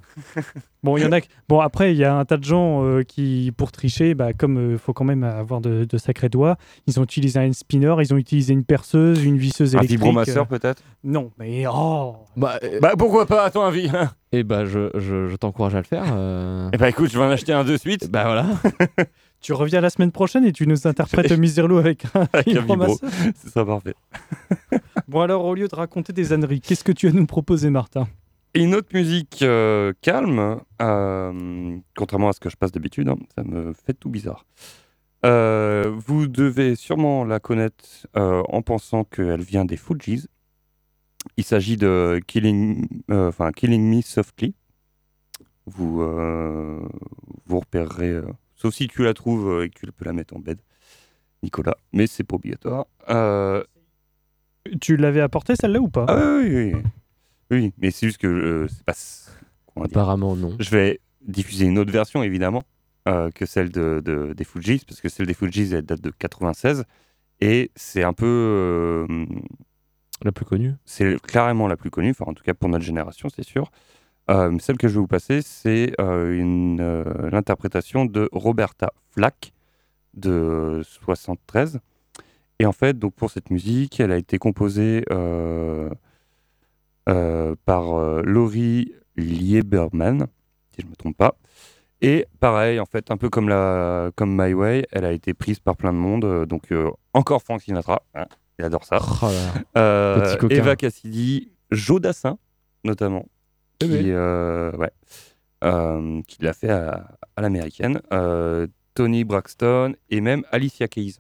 [0.84, 1.20] Bon, il y en a.
[1.48, 4.72] Bon, après, il y a un tas de gens euh, qui, pour tricher, bah, comme
[4.72, 6.56] il faut quand même avoir de, de sacrés doigts,
[6.88, 10.00] ils ont utilisé un spinner, ils ont utilisé une perceuse, une visseuse Un électrique.
[10.00, 10.82] vibromasseur euh, peut-être?
[11.04, 13.88] Non, mais oh Bah, euh, Bah pourquoi pas, attends, un vie
[14.32, 16.02] et bah, je, je, je t'encourage à le faire.
[16.12, 16.68] euh.
[16.72, 18.10] Eh bah écoute, je vais en acheter un de suite.
[18.10, 18.46] Bah voilà.
[19.40, 23.10] Tu reviens la semaine prochaine et tu nous interprètes Misirlou avec un Avec un vibromasseur.
[23.42, 23.94] Ce sera parfait.
[25.08, 27.68] Bon, alors, au lieu de raconter des âneries, qu'est-ce que tu as à nous proposer,
[27.68, 28.06] Martin?
[28.54, 33.42] Une autre musique euh, calme, euh, contrairement à ce que je passe d'habitude, hein, ça
[33.44, 34.44] me fait tout bizarre.
[35.24, 40.28] Euh, vous devez sûrement la connaître en pensant qu'elle vient des Fugees.
[41.36, 44.54] Il s'agit de Killing, enfin, Killing Me Softly.
[45.66, 46.00] Vous,
[47.46, 48.20] vous repérerez,
[48.56, 50.58] sauf si tu la trouves et que tu peux la mettre en bed,
[51.44, 52.86] Nicolas, mais c'est pas obligatoire.
[54.80, 56.06] Tu l'avais apporté celle-là ou pas?
[56.08, 56.82] Ah oui, oui, oui.
[57.52, 58.94] Oui, mais c'est juste que euh, c'est pas.
[59.72, 60.56] Comment dire Apparemment, non.
[60.58, 62.64] Je vais diffuser une autre version, évidemment,
[63.08, 66.10] euh, que celle de, de- des Fujis, parce que celle des Fujis, elle date de
[66.10, 66.84] 96.
[67.40, 68.26] Et c'est un peu.
[68.26, 69.06] euh,
[70.24, 70.74] La plus connue.
[70.84, 73.70] c'est clairement la plus connue, enfin, en tout cas pour notre génération, c'est sûr.
[74.60, 79.52] Celle que je vais vous passer, c'est l'interprétation de Roberta Flack
[80.14, 81.80] de 73.
[82.58, 85.04] Et en fait, donc pour cette musique, elle a été composée
[87.06, 90.26] par euh, Laurie Lieberman,
[90.74, 91.36] si je ne me trompe pas.
[92.00, 95.60] Et pareil, en fait, un peu comme, la, comme My Way, elle a été prise
[95.60, 96.24] par plein de monde.
[96.24, 98.26] euh, donc euh, encore Frank Sinatra, hein,
[98.58, 98.98] il adore ça.
[99.22, 99.26] Oh.
[99.76, 100.56] Euh, Petit coquin.
[100.56, 102.38] Eva Cassidy, Joe Dassin,
[102.84, 103.26] notamment,
[103.80, 104.90] Eh qui, euh, ouais,
[105.62, 108.00] euh, qui l'a fait à, à l'américaine.
[108.12, 111.14] Euh, Tony Braxton et même Alicia Keys.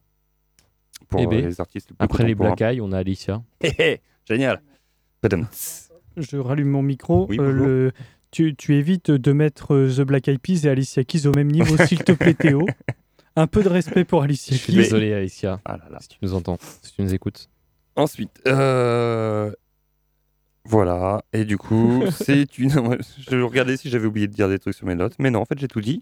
[1.08, 2.34] Pour Eh euh, ben, les artistes les plus Après les.
[2.34, 3.42] Black Eyes, on a Alicia.
[4.28, 4.60] Génial.
[6.16, 7.26] Je rallume mon micro.
[7.28, 7.92] Oui, Euh, le-
[8.30, 11.50] tu, tu évites de mettre euh, The Black Eyed Peas et Alicia Keys au même
[11.50, 12.66] niveau, s'il te plaît, Théo.
[13.36, 14.82] Un peu de respect pour Alicia Je suis Keys.
[14.82, 15.98] désolé, Alicia, Ah là là.
[16.00, 17.48] si tu nous entends, si tu nous écoutes.
[17.96, 19.52] Ensuite, euh,
[20.64, 21.22] voilà.
[21.32, 22.70] Et du coup, c'est une.
[23.18, 25.44] Je regardais si j'avais oublié de dire des trucs sur mes notes, mais non, en
[25.44, 26.00] fait, j'ai tout dit.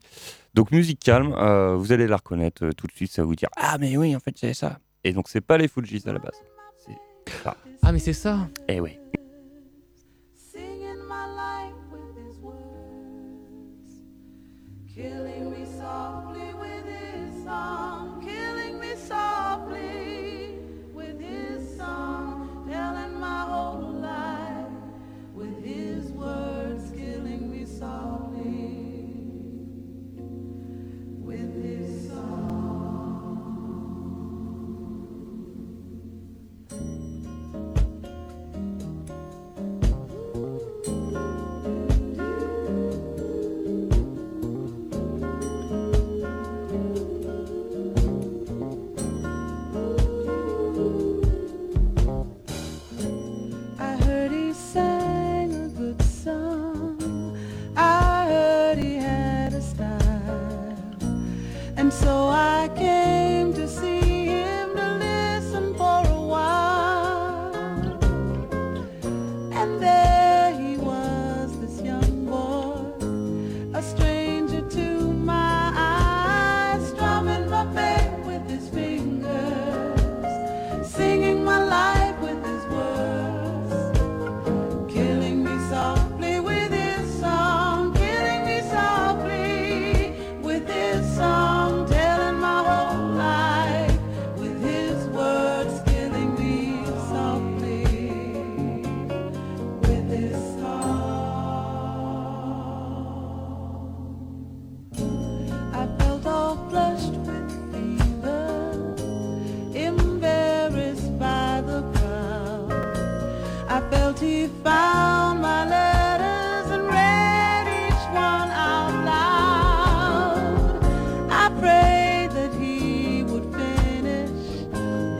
[0.55, 3.37] Donc, musique calme, euh, vous allez la reconnaître euh, tout de suite, ça va vous
[3.37, 4.79] dire Ah, mais oui, en fait, c'est ça.
[5.05, 6.35] Et donc, c'est pas les Fujis à la base.
[6.87, 7.57] C'est ça.
[7.83, 8.99] Ah, mais c'est ça Eh oui.
[11.11, 11.90] My life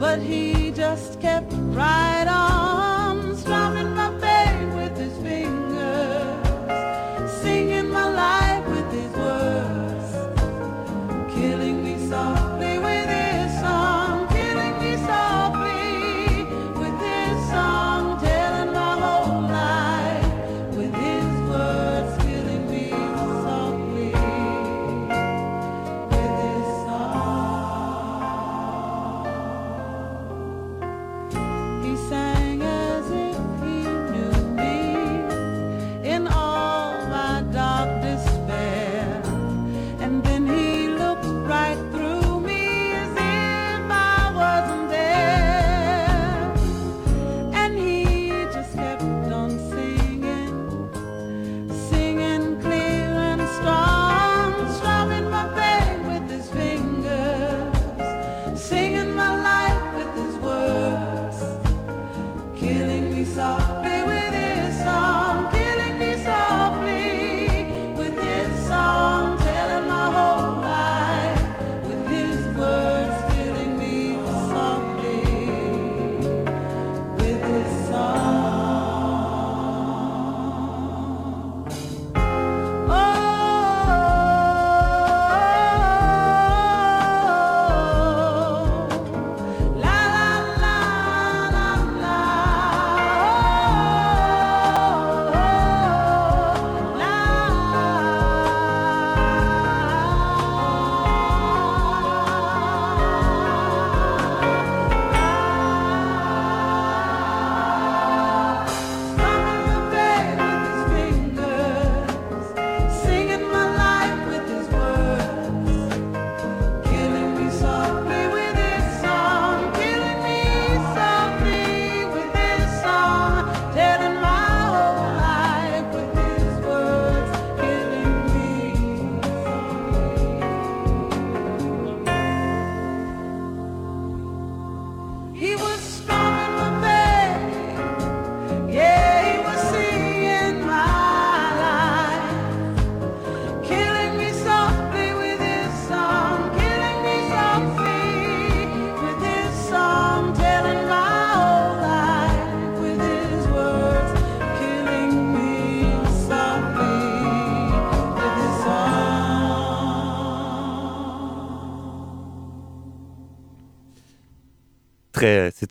[0.01, 2.60] but he just kept right on.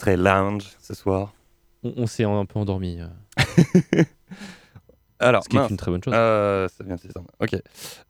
[0.00, 1.34] Très, lounge ce soir.
[1.82, 3.00] On, on s'est un peu endormi.
[3.00, 3.08] euh.
[5.18, 6.14] Alors, Ce qui est une très bonne chose.
[6.16, 7.00] Euh, ça vient de.
[7.40, 7.60] Ok.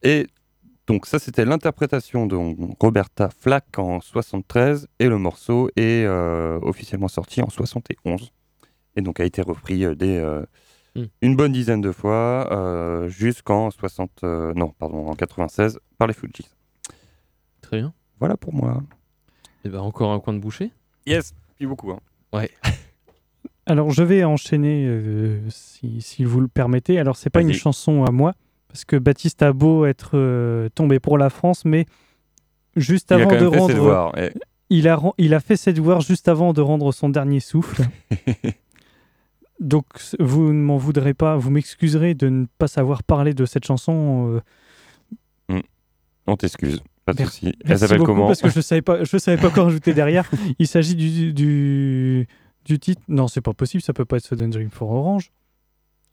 [0.02, 0.26] Et
[0.86, 2.36] donc ça, c'était l'interprétation de
[2.80, 8.32] Roberta Flack en 73 et le morceau est euh, officiellement sorti en 71
[8.96, 10.44] et donc a été repris euh, euh,
[10.96, 11.04] Hmm.
[11.22, 16.50] une bonne dizaine de fois jusqu'en 60 euh, non pardon en 96 par les Fugees.
[17.60, 17.94] Très bien.
[18.18, 18.82] Voilà pour moi.
[19.64, 20.72] Et ben encore un coin de boucher.
[21.06, 21.90] Yes, puis beaucoup.
[21.92, 22.00] Hein.
[22.32, 22.50] Ouais.
[23.66, 26.98] Alors, je vais enchaîner, euh, si, si vous le permettez.
[26.98, 28.34] Alors, c'est pas une chanson à moi,
[28.68, 31.84] parce que Baptiste a beau être euh, tombé pour la France, mais
[32.76, 33.68] juste Il avant de rendre.
[33.74, 34.32] devoirs, et-
[34.70, 37.82] Il, a, ren- il a fait ses devoirs juste avant de rendre son dernier souffle.
[39.60, 39.84] Donc,
[40.18, 44.40] vous ne m'en voudrez pas, vous m'excuserez de ne pas savoir parler de cette chanson.
[45.50, 45.60] euh,
[46.26, 46.82] On t'excuse,
[47.14, 47.46] pas de souci.
[47.46, 49.64] Elle Merci s'appelle beaucoup, comment Parce que je ne savais, pas- je savais pas quoi
[49.64, 50.30] rajouter derrière.
[50.58, 52.26] Il s'agit du, du,
[52.64, 53.02] du titre.
[53.08, 55.30] Non, c'est pas possible, ça peut pas être Sudden Dream for Orange.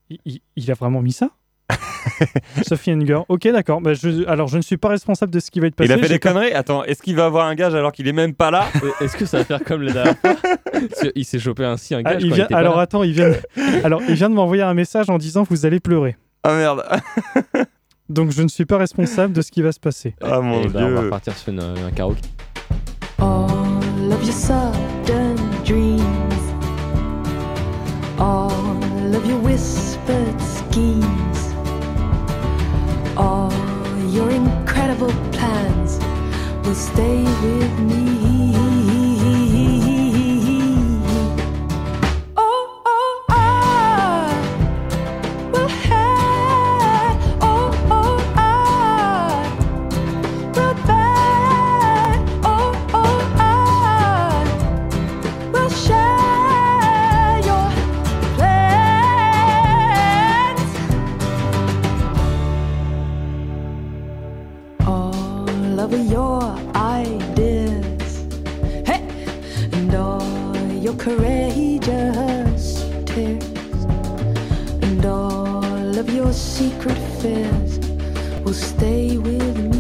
[0.10, 1.30] Il, il- il a vraiment mis ça?
[2.66, 3.20] Sophie Hunger.
[3.28, 3.82] Ok, d'accord.
[3.82, 5.90] Bah, je, alors, je ne suis pas responsable de ce qui va être passé.
[5.90, 6.54] Il a fait des conneries?
[6.54, 8.66] Attends, est-ce qu'il va avoir un gage alors qu'il est même pas là?
[8.84, 10.36] Euh, Est-ce que ça va faire comme la dernière fois?
[11.14, 12.84] Qu'il s'est chopé ainsi un Ah, gage il quand vient- était pas alors là.
[12.84, 13.32] attends, il vient,
[13.84, 16.16] alors, il vient de m'envoyer un message en disant vous allez pleurer.
[16.44, 16.84] Ah merde
[18.10, 20.16] Donc je ne suis pas responsable de ce qui va se passer.
[20.22, 22.22] Ah mon Eh ben, on va dieu partir sur une- un karaoké.
[23.20, 25.36] All of your sudden
[25.66, 26.02] dreams,
[28.20, 28.52] all
[29.16, 31.54] of your whispered schemes,
[33.18, 33.52] all
[34.14, 36.00] your incredible plans
[36.64, 38.27] will stay with me.
[71.80, 73.86] Just tears,
[74.82, 77.80] and all of your secret fears
[78.44, 79.77] will stay with me.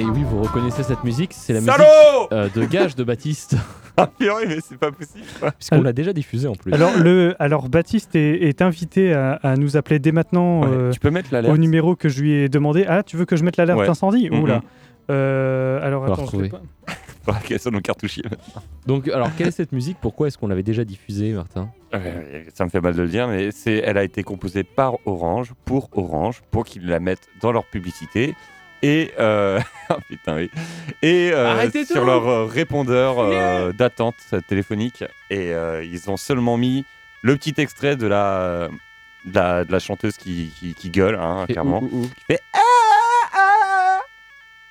[0.00, 3.56] Et oui, vous reconnaissez cette musique, c'est la Salaud musique euh, de Gage de Baptiste.
[3.96, 5.24] Ah purée, mais c'est pas possible.
[5.58, 6.72] Puisqu'on l'a déjà diffusé en plus.
[6.72, 10.90] Alors, le, alors Baptiste est, est invité à, à nous appeler dès maintenant Ouais, euh,
[10.90, 12.86] tu peux mettre au numéro que je lui ai demandé.
[12.88, 13.88] Ah, tu veux que je mette l'alerte Ouais.
[13.90, 14.40] incendie Mhm.
[14.42, 14.62] Oula.
[15.10, 16.62] Euh, alors, attends, je pas.
[18.86, 19.98] Donc, alors, quelle est cette musique?
[20.00, 21.68] Pourquoi est-ce qu'on l'avait déjà diffusée, Martin?
[21.92, 24.94] Ouais, ça me fait mal de le dire, mais c'est, elle a été composée par
[25.04, 28.34] Orange, pour Orange, pour qu'ils la mettent dans leur publicité.
[28.82, 30.50] Et, euh, ah, putain, oui.
[31.02, 34.16] et euh, sur leur euh, répondeur euh, d'attente
[34.46, 35.04] téléphonique.
[35.28, 36.84] Et euh, ils ont seulement mis
[37.22, 38.68] le petit extrait de la,
[39.24, 41.82] de la, de la chanteuse qui, qui, qui gueule, hein, clairement.
[41.82, 42.58] où Qui fait Ah,
[43.34, 44.00] ah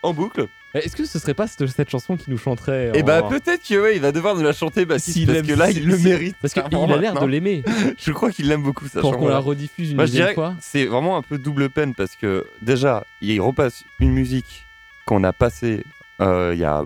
[0.02, 0.48] en boucle.
[0.76, 3.24] Eh, Est-ce que ce serait pas cette, cette chanson qui nous chanterait Et en- bah
[3.24, 5.72] peut-être que ouais, il va devoir nous la chanter Baptiste, S'il parce aime- que là
[5.72, 6.36] si- il le si- mérite.
[6.42, 7.64] Parce qu'il a l'air de l'aimer.
[7.98, 9.02] Je crois qu'il l'aime beaucoup ça.
[9.02, 10.54] Pour qu'on la rediffuse une Moi, deuxième fois.
[10.62, 14.64] c'est vraiment un peu double peine parce que déjà, il repasse une musique
[15.08, 15.84] qu'on a passée
[16.22, 16.84] euh, il y a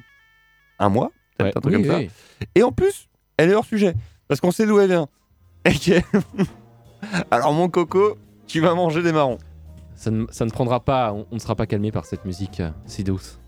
[0.79, 2.07] un mois, peut-être Ouais, un truc oui, comme oui.
[2.39, 2.45] ça.
[2.55, 3.95] Et en plus, elle est hors sujet
[4.29, 5.07] parce qu'on sait d'où elle vient.
[7.31, 8.17] Alors mon coco,
[8.47, 9.37] tu vas manger des marrons.
[9.95, 12.59] Ça ne, ça ne prendra pas, on, on ne sera pas calmé par cette musique
[12.59, 13.39] euh, si douce.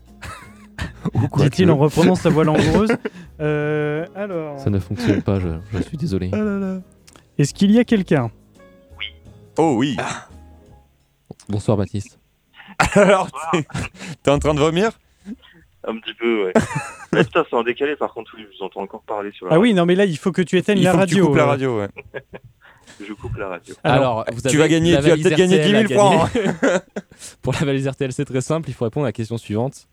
[1.38, 2.90] Dit-il en reprenant sa voix langoureuse.
[3.40, 6.30] Euh, alors, Ça ne fonctionne pas, je, je suis désolé.
[7.38, 8.30] est-ce qu'il y a quelqu'un?
[9.58, 9.96] Oh oui.
[11.48, 12.18] Bonsoir Baptiste.
[12.94, 13.64] Alors, t'es-
[14.22, 14.90] t'es en train de vomir?
[15.88, 16.52] Un petit peu, ouais.
[17.12, 19.54] Mais putain, c'est en décalé, par contre, oui, je vous entends encore parler sur la
[19.54, 21.14] Ah oui, non, mais là, il faut que tu éteignes Il la faut que tu
[21.14, 21.26] radio.
[21.28, 21.46] coupes la euh.
[21.46, 21.88] radio, ouais.
[23.06, 23.74] Je coupe la radio.
[23.84, 26.18] Alors, vous tu vas gagner, la tu vas valise peut-être gagner RTL 10 000 à
[26.18, 26.34] francs.
[26.34, 26.78] gagner.
[27.42, 29.86] Pour la valise RTL, c'est très simple, il faut répondre à la question suivante.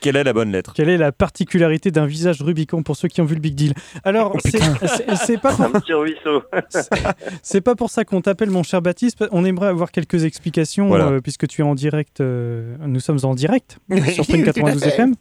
[0.00, 3.20] Quelle est la bonne lettre Quelle est la particularité d'un visage Rubicon pour ceux qui
[3.20, 3.74] ont vu le Big Deal?
[4.04, 6.42] Alors, Oh, c'est- pas, Un petit ruisseau.
[7.42, 9.24] c'est pas pour ça qu'on t'appelle mon cher Baptiste.
[9.32, 11.06] On aimerait avoir quelques explications Voilà.
[11.08, 12.20] euh, puisque tu es en direct.
[12.20, 13.78] euh, nous sommes en direct
[14.12, 15.14] sur Spring 92 FM.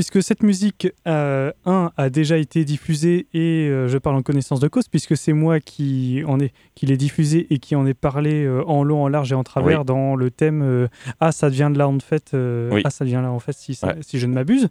[0.00, 4.58] Puisque cette musique, euh, un, a déjà été diffusée et euh, je parle en connaissance
[4.58, 7.92] de cause, puisque c'est moi qui, en ai, qui l'ai diffusée et qui en ai
[7.92, 9.84] parlé euh, en long, en large et en travers Oui.
[9.84, 10.88] dans le thème euh,
[11.20, 12.80] Ah, ça devient de là en fait, euh, Oui.
[12.82, 13.96] Ah, ça devient là en fait, si, ça- Ouais.
[14.00, 14.70] si je ne m'abuse.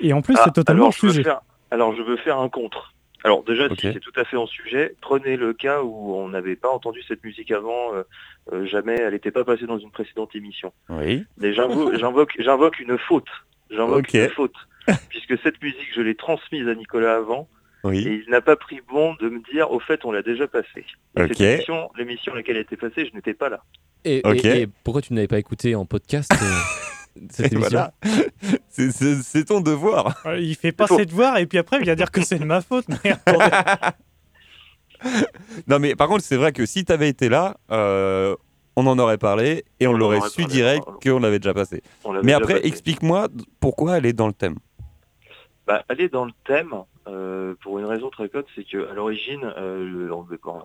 [0.00, 1.22] Et en plus, Ah, c'est totalement alors, le je veux sujet.
[1.24, 1.40] faire-
[1.70, 2.92] alors, je veux faire un contre.
[3.24, 6.56] Alors, déjà, si c'est tout à fait en sujet, prenez le cas où on n'avait
[6.56, 8.02] pas entendu cette musique avant, euh,
[8.52, 10.74] euh, jamais, elle n'était pas passée dans une précédente émission.
[10.90, 11.24] Oui.
[11.38, 13.24] Mais j'invo- j'invoque, j'invoque une faute.
[13.76, 14.14] J'invoque Ok.
[14.14, 14.54] une faute.
[15.08, 17.48] Puisque cette musique, je l'ai transmise à Nicolas avant,
[17.84, 18.06] Oui.
[18.06, 20.46] et il n'a pas pris bon de me dire, au fait, on l'a déjà
[21.54, 23.62] émission, l'émission à laquelle elle était passée, je n'étais pas là.
[24.04, 24.44] Et, Ok.
[24.44, 26.36] et- et pourquoi tu n'avais pas écouté en podcast euh,
[27.30, 27.94] cette Et émission voilà.
[28.68, 28.90] C'est-
[29.44, 30.22] ton devoir.
[30.38, 32.60] Il fait pas ses devoirs et puis après, il vient dire que c'est de ma
[32.60, 32.86] faute.
[35.66, 38.36] Non, mais par contre, c'est vrai que si t'avais été là, euh,
[38.76, 41.82] on en aurait parlé et on, l'aurait aurait su direct qu'on l'avait déjà passé.
[42.22, 43.28] Mais après, explique-moi
[43.60, 44.56] pourquoi elle est dans le thème.
[45.66, 46.74] Bah, elle est dans le thème
[47.08, 50.08] euh, pour une raison très cote, c'est que à l'origine, euh, le-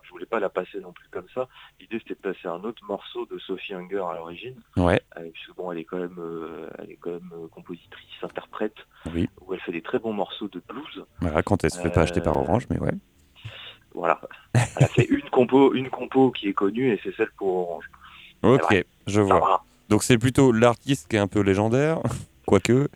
[0.03, 1.47] je voulais pas la passer non plus comme ça.
[1.79, 5.01] L'idée c'était de passer un autre morceau de Sophie Hunger à l'origine, Ouais.
[5.17, 8.75] euh, puisque bon, elle est quand même, euh, elle est quand même euh, compositrice, interprète,
[9.13, 9.29] Oui.
[9.41, 11.05] où elle fait des très bons morceaux de blues.
[11.21, 12.91] Voilà, quand elle se fait pas acheter par Orange, mais ouais.
[13.93, 14.19] Voilà,
[14.53, 17.85] elle a fait une compo, une compo qui est connue et c'est celle pour Orange.
[18.43, 19.63] Ok, je vois.
[19.89, 21.99] Donc c'est plutôt l'artiste qui est un peu légendaire,
[22.45, 22.87] quoique.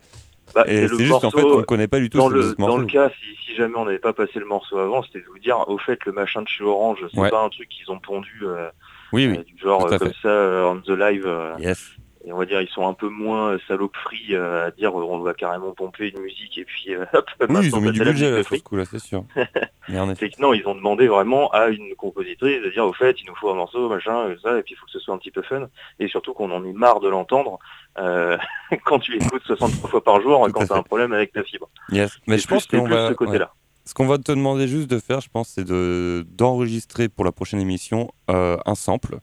[0.54, 2.54] Bah, Et c'est juste qu'en fait, on ne connaît pas du tout dans ce, le,
[2.56, 5.24] dans le cas, si, si jamais on n'avait pas passé le morceau avant, c'était de
[5.26, 7.28] vous dire, au fait, le machin de chez Orange, c'est Ouais.
[7.30, 8.68] pas un truc qu'ils ont pondu euh,
[9.12, 9.38] Oui, oui.
[9.38, 10.14] euh, du genre euh, comme fait.
[10.22, 10.28] ça
[10.68, 11.28] on the live.
[11.58, 11.90] Yes.
[12.34, 15.20] On va dire, ils sont un peu moins euh, saloperies euh, à dire, euh, on
[15.20, 17.30] va carrément pomper une musique et puis hop.
[17.48, 19.24] Oui, ils ont mis du budget là ce coup-là, c'est sûr.
[19.88, 20.26] Mais en effet.
[20.26, 23.26] C'est que non, ils ont demandé vraiment à une compositrice de dire, au fait, il
[23.28, 25.18] nous faut un morceau, machin, et ça, et puis il faut que ce soit un
[25.18, 25.68] petit peu fun,
[25.98, 27.58] et surtout qu'on en ait marre de l'entendre
[27.98, 28.36] euh,
[28.84, 31.68] quand tu écoutes 63 fois par jour, quand tu as un problème avec ta fibre.
[31.90, 32.18] Yes.
[32.26, 33.08] Mais je pense plus- plus va.
[33.08, 33.44] ce côté-là.
[33.44, 33.50] ouais.
[33.86, 37.32] Ce qu'on va te demander juste de faire, je pense, c'est de d'enregistrer pour la
[37.32, 39.18] prochaine émission euh, un sample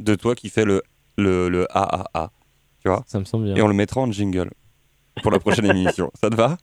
[0.00, 0.82] de toi qui fait le
[1.18, 2.30] le, le AAA.
[2.86, 3.56] Tu vois Ça me semble bien.
[3.56, 4.48] Et on le mettra en jingle
[5.20, 6.12] pour la prochaine émission.
[6.22, 6.56] Ça te va?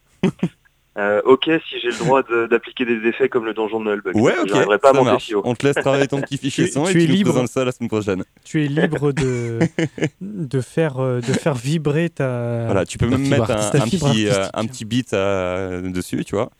[0.97, 4.15] Euh, ok, si j'ai le droit de- d'appliquer des effets comme le donjon de Nullbug.
[4.15, 4.47] Ouais, ok.
[4.47, 5.41] J'arriverai pas à ça si haut.
[5.43, 7.31] On te laisse travailler ton petit fichier Tu- son et tu es nous libre.
[7.31, 8.23] présentes ça la semaine prochaine.
[8.45, 9.59] Tu es libre de,
[10.21, 12.63] de, faire, euh, de faire vibrer ta.
[12.67, 16.51] Voilà, tu peux même mettre un, petit, euh, un petit beat euh, dessus, tu vois.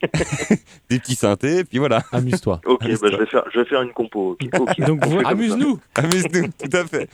[0.88, 2.04] Des petits synthés, et puis voilà.
[2.12, 2.60] Amuse-toi.
[2.64, 4.36] Ok, bah, je, vais faire, je vais faire une compo.
[4.86, 5.08] Donc.
[5.24, 7.08] Amuse-nous Amuse-nous, tout à fait.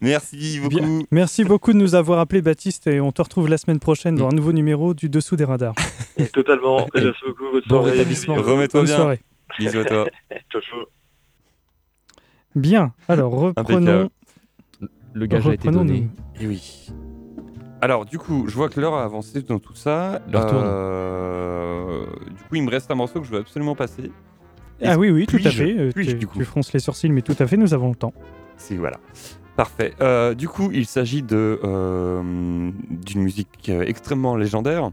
[0.00, 0.74] Merci beaucoup.
[0.76, 0.98] Bien.
[1.10, 4.28] Merci beaucoup de nous avoir appelés, Baptiste, et on te retrouve la semaine prochaine dans
[4.28, 5.74] un nouveau numéro du Dessous des radars.
[6.32, 6.86] Totalement.
[6.94, 7.50] Merci beaucoup.
[7.52, 8.36] Bonne Bon rétablissement.
[8.36, 8.48] Bisous.
[8.50, 8.96] Remets-toi Bonne bien.
[8.96, 9.20] soirée.
[9.58, 10.06] Bisous à toi.
[10.52, 10.80] Ciao, ciao.
[12.54, 14.10] Bien, alors reprenons.
[15.12, 16.08] Le gage a été reprenons donné.
[16.40, 16.88] Et oui.
[17.80, 20.20] Alors, du coup, je vois que l'heure a avancé dans tout ça.
[20.30, 20.64] L'heure tourne.
[20.66, 24.12] Euh, Du coup, il me reste un morceau que je veux absolument passer.
[24.82, 25.76] Ah oui, oui, tout à fait.
[25.78, 27.94] euh, tu, du coup tu fronces les sourcils, mais tout à fait, nous avons le
[27.96, 28.14] temps.
[28.56, 28.98] C'est voilà.
[29.60, 29.92] Parfait.
[30.00, 34.90] Euh, du coup, il s'agit de euh, d'une musique euh, extrêmement légendaire.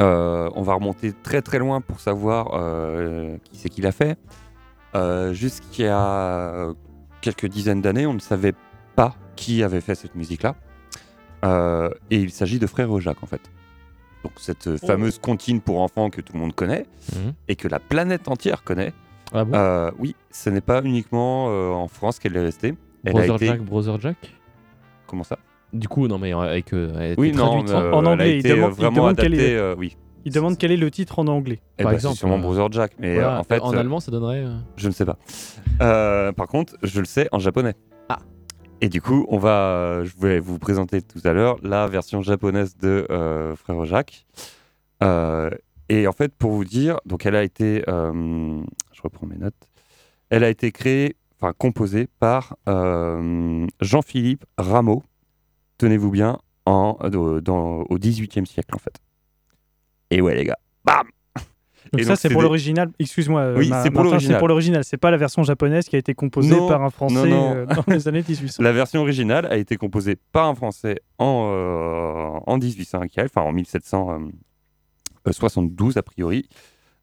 [0.00, 2.46] Euh, on va remonter très très loin pour savoir
[3.44, 4.18] qui c'est qui l'a fait.
[5.32, 6.72] Jusqu'il y a
[7.20, 8.54] quelques dizaines d'années, on ne savait
[8.96, 10.56] pas qui avait fait cette musique-là.
[12.10, 13.42] Et il s'agit de Frère Jacques en fait.
[14.24, 17.32] Donc cette euh, fameuse comptine pour enfants que tout le monde connaît Mhm.
[17.46, 18.92] et que la planète entière connaît.
[19.32, 19.92] Ah bon?
[20.00, 21.46] Oui, ce n'est pas uniquement
[21.80, 22.74] en France qu'elle est restée.
[23.04, 23.46] Elle Brother été...
[23.46, 24.16] Jack, Brother Jack
[25.06, 25.38] Comment ça?
[25.72, 26.72] Du coup, non, mais avec.
[26.72, 29.22] euh, elle a été Oui, non, euh, en elle a anglais, il euh, demande- il
[29.22, 29.96] quel est- euh, oui.
[30.26, 31.60] Il demande quel est le titre en anglais.
[31.78, 33.72] Eh Par ben, exemple, c'est sûrement euh, Brother Jack, mais Voilà, euh, en fait, en
[33.72, 34.44] euh, allemand, ça donnerait.
[34.44, 35.16] euh, je ne sais pas.
[35.80, 37.74] Euh, par contre, je le sais en japonais.
[38.10, 38.18] Ah.
[38.82, 42.20] Et du coup, on va, euh, je vais vous présenter tout à l'heure la version
[42.20, 44.26] japonaise de euh, Frère Jacques.
[45.02, 45.50] Euh,
[45.88, 48.60] et en fait, pour vous dire, donc elle a été, euh,
[48.92, 49.54] je reprends mes notes,
[50.28, 55.02] elle a été créée, enfin composée par euh, Jean-Philippe Rameau.
[55.78, 56.36] Tenez-vous bien,
[56.66, 58.96] en, euh, dans, au XVIIIe siècle en fait.
[60.10, 61.06] Et ouais les gars, bam.
[61.92, 62.90] Donc Et ça, c'est pour des- l'original.
[62.98, 64.34] Excuse-moi, Oui, Ma- c'est pour l'original.
[64.34, 64.84] C'est pour l'original.
[64.84, 67.54] C'est pas la version japonaise qui a été composée Non, par un Français non, non.
[67.56, 68.62] euh, dans les années 1800.
[68.66, 73.50] La version originale a été composée par un Français en, euh, en 1800, enfin en
[73.52, 76.48] 1772 a priori.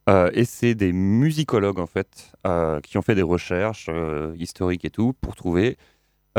[0.09, 4.85] Euh, et c'est des musicologues en fait euh, qui ont fait des recherches euh, historiques
[4.85, 5.77] et tout pour trouver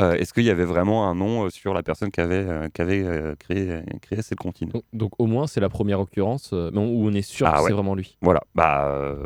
[0.00, 3.80] est-ce qu'il y avait vraiment un nom sur la personne qui avait, qui avait créé,
[4.00, 4.68] créé cette comptine.
[4.68, 7.66] Donc, donc au moins, c'est la première occurrence où on est sûr Ah que ouais.
[7.66, 8.16] c'est vraiment lui.
[8.20, 9.16] Voilà, bah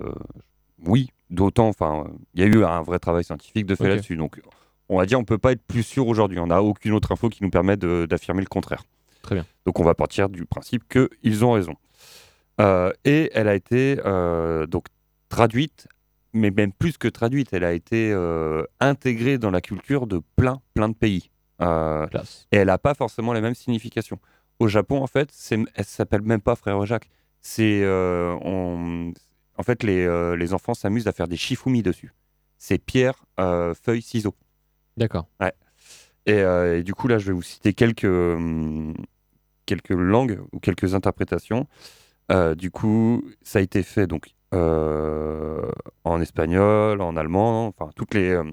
[0.86, 4.16] oui, d'autant, enfin, il y a eu un vrai travail scientifique de fait là-dessus.
[4.16, 4.40] Donc,
[4.88, 6.38] on va dire, on peut pas être plus sûr aujourd'hui.
[6.38, 8.84] On n'a aucune autre info qui nous permet d'affirmer le contraire.
[9.20, 9.44] Très bien.
[9.66, 11.74] Donc, on va partir du principe qu'ils ont raison.
[12.62, 14.86] Euh, et elle a été euh, donc
[15.28, 15.88] traduite,
[16.32, 20.62] mais même plus que traduite, elle a été euh, intégrée dans la culture de plein,
[20.74, 21.30] plein de pays.
[21.60, 24.18] Et elle n'a pas forcément les mêmes significations.
[24.58, 27.08] Au Japon, en fait, elle s'appelle même pas Frère Jacques.
[27.40, 27.84] C'est,
[29.56, 32.12] en fait, les, euh, les enfants s'amusent à faire des shifumi dessus.
[32.58, 34.34] C'est pierre, euh, feuille, ciseaux.
[34.96, 35.28] D'accord.
[35.40, 35.52] Ouais.
[36.26, 38.94] Et, euh, et du coup, là, je vais vous citer quelques, hum,
[39.66, 41.66] quelques langues ou quelques interprétations.
[42.32, 45.70] Euh, du coup, ça a été fait donc euh,
[46.04, 48.44] en espagnol, en allemand, enfin toutes les, euh,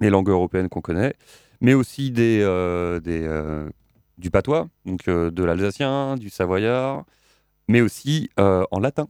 [0.00, 1.14] les langues européennes qu'on connaît,
[1.60, 2.38] mais aussi des,
[4.18, 7.04] du patois, donc de l'alsacien, du savoyard,
[7.68, 9.08] mais aussi en latin.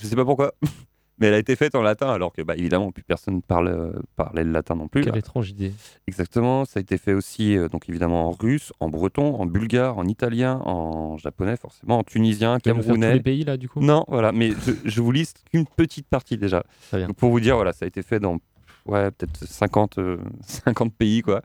[0.00, 0.54] Je sais pas pourquoi,
[1.18, 3.92] mais elle a été faite en latin alors que, bah, évidemment, plus personne parle, euh,
[4.16, 5.02] parlait le latin non plus.
[5.02, 5.18] Quelle là.
[5.18, 5.72] étrange idée.
[6.06, 9.98] Exactement, ça a été fait aussi, euh, donc évidemment en russe, en breton, en bulgare,
[9.98, 13.14] en italien, en japonais forcément, en tunisien, Tu faire tous camerounais.
[13.14, 13.80] les pays là, du coup?
[13.80, 16.64] Non, voilà, mais je, je vous liste qu'une petite partie déjà.
[16.92, 18.38] Donc, pour vous dire, voilà, ça a été fait dans
[18.86, 21.42] ouais, peut-être 50, euh, 50 pays, quoi.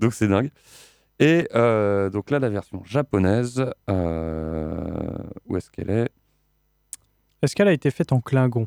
[0.00, 0.50] Donc c'est dingue.
[1.18, 6.08] Et euh, donc là, la version japonaise, euh, où est-ce qu'elle est?
[7.42, 8.66] Est-ce qu'elle a été faite en Klingon?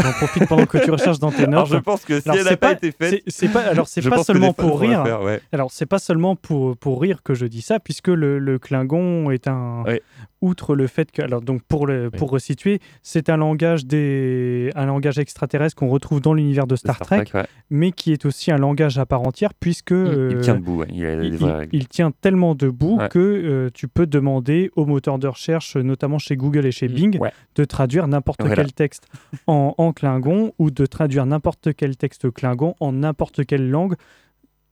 [0.00, 1.52] J'en profite pendant que tu recherches dans tes notes.
[1.52, 4.00] Alors, je pense que si Alors, elle n'a pas, été faite, c'est- pas alors c'est
[4.08, 5.04] pas seulement pour rire.
[5.04, 5.40] faire, ouais.
[5.52, 9.30] Alors c'est pas seulement pour pour rire que je dis ça puisque le, le Klingon
[9.30, 10.02] est un Ouais.
[10.42, 14.84] Outre le fait que alors donc pour le pour resituer, c'est un langage des un
[14.86, 17.46] langage extraterrestre qu'on retrouve dans l'univers de Star, Star Trek, Trek, ouais.
[17.70, 20.88] mais qui est aussi un langage à part entière puisque il euh, tient debout, ouais,
[20.90, 23.08] il il, tient tellement debout Ouais.
[23.08, 27.18] que euh, tu peux demander aux moteurs de recherche, notamment chez Google et chez Bing,
[27.18, 27.30] Ouais.
[27.54, 28.56] de traduire n'importe Voilà.
[28.56, 29.06] quel texte
[29.46, 33.94] en, en Klingon ou de traduire n'importe quel texte Klingon en n'importe quelle langue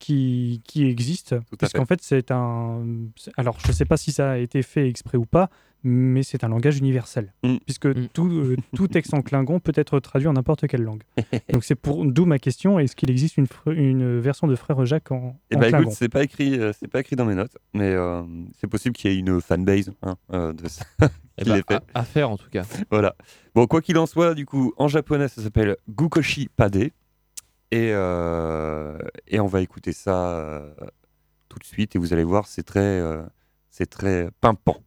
[0.01, 1.34] qui, qui existe.
[1.34, 2.01] à Puisqu'en fait.
[2.03, 2.82] c'est un.
[3.36, 5.48] Alors, je ne sais pas si ça a été fait exprès ou pas,
[5.84, 7.32] mais c'est un langage universel.
[7.44, 7.57] Mm.
[7.64, 11.03] Puisque tout, euh, tout texte en klingon peut être traduit en n'importe quelle langue.
[11.53, 14.84] Donc, c'est pour d'où ma question est-ce qu'il existe une, fr- une version de Frère
[14.84, 15.82] Jacques en, Eh en bah klingon?
[15.84, 18.22] écoute, c'est pas écrit, euh, c'est pas écrit dans mes notes, mais euh,
[18.61, 20.84] c'est possible qu'il y ait une fanbase hein, euh, de ça.
[21.38, 21.74] Eh qui bah, l'ait fait.
[21.94, 22.64] à- à faire, en tout cas.
[22.90, 23.14] voilà.
[23.55, 26.76] Bon, quoi qu'il en soit, du coup, en japonais, ça s'appelle Gukoshi Pade.
[26.76, 26.90] Et,
[27.72, 28.69] euh,
[29.30, 30.74] et on va écouter ça euh,
[31.48, 31.96] tout de suite.
[31.96, 33.22] Et vous allez voir, c'est très, euh,
[33.70, 34.82] c'est très pimpant.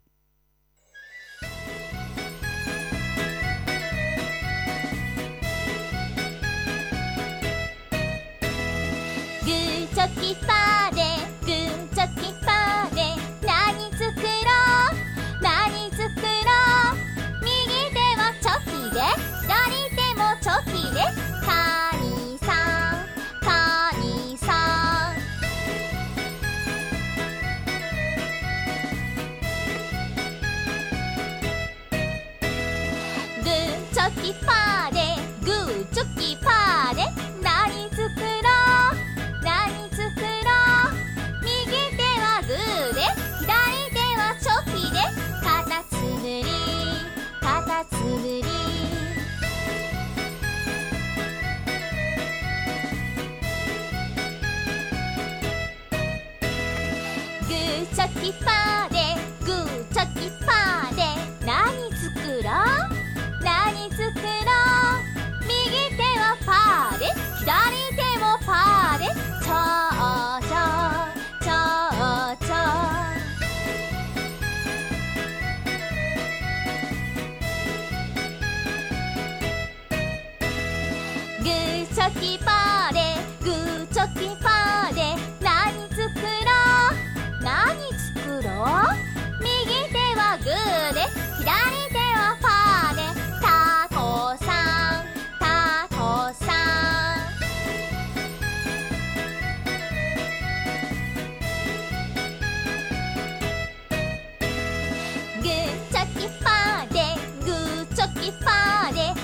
[108.21, 109.22] 一方で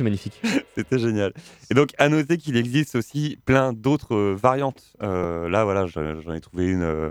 [0.00, 0.40] C'est magnifique.
[0.74, 1.34] C'était génial.
[1.70, 4.94] Et donc, à noter qu'il existe aussi plein d'autres euh, variantes.
[5.02, 7.10] Euh, là, voilà, j'en ai trouvé une euh,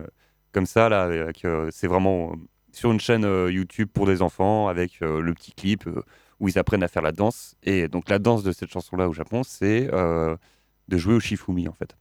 [0.54, 2.36] comme ça, là, avec, euh, c'est vraiment
[2.72, 5.88] sur une chaîne YouTube pour des enfants, avec le petit clip
[6.40, 7.56] où ils apprennent à faire la danse.
[7.62, 11.74] Et donc, la danse de cette chanson-là au Japon, c'est de jouer au shifumi, en
[11.74, 11.96] fait.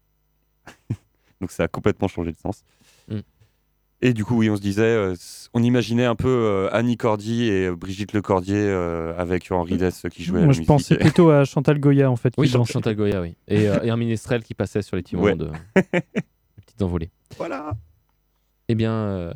[1.43, 2.65] donc, ça a complètement changé de sens.
[3.09, 3.19] Mm.
[4.01, 5.15] Et du coup, oui, on se disait, euh,
[5.55, 10.07] on imaginait un peu euh, Annie Cordy et euh, Brigitte Lecordier euh, euh, Henri Dess
[10.13, 10.69] qui jouaient à la Moi, je musique.
[10.69, 12.33] pensais plutôt à Chantal Goya, en fait.
[12.39, 12.73] Oui, dansait.
[12.75, 13.35] Chantal Goya, oui.
[13.49, 15.35] Et, euh, et un minestrel qui passait sur les timons Ouais.
[15.35, 15.83] de les
[16.65, 17.11] petites envolées.
[17.39, 17.73] Voilà.
[18.69, 19.33] Eh bien, euh,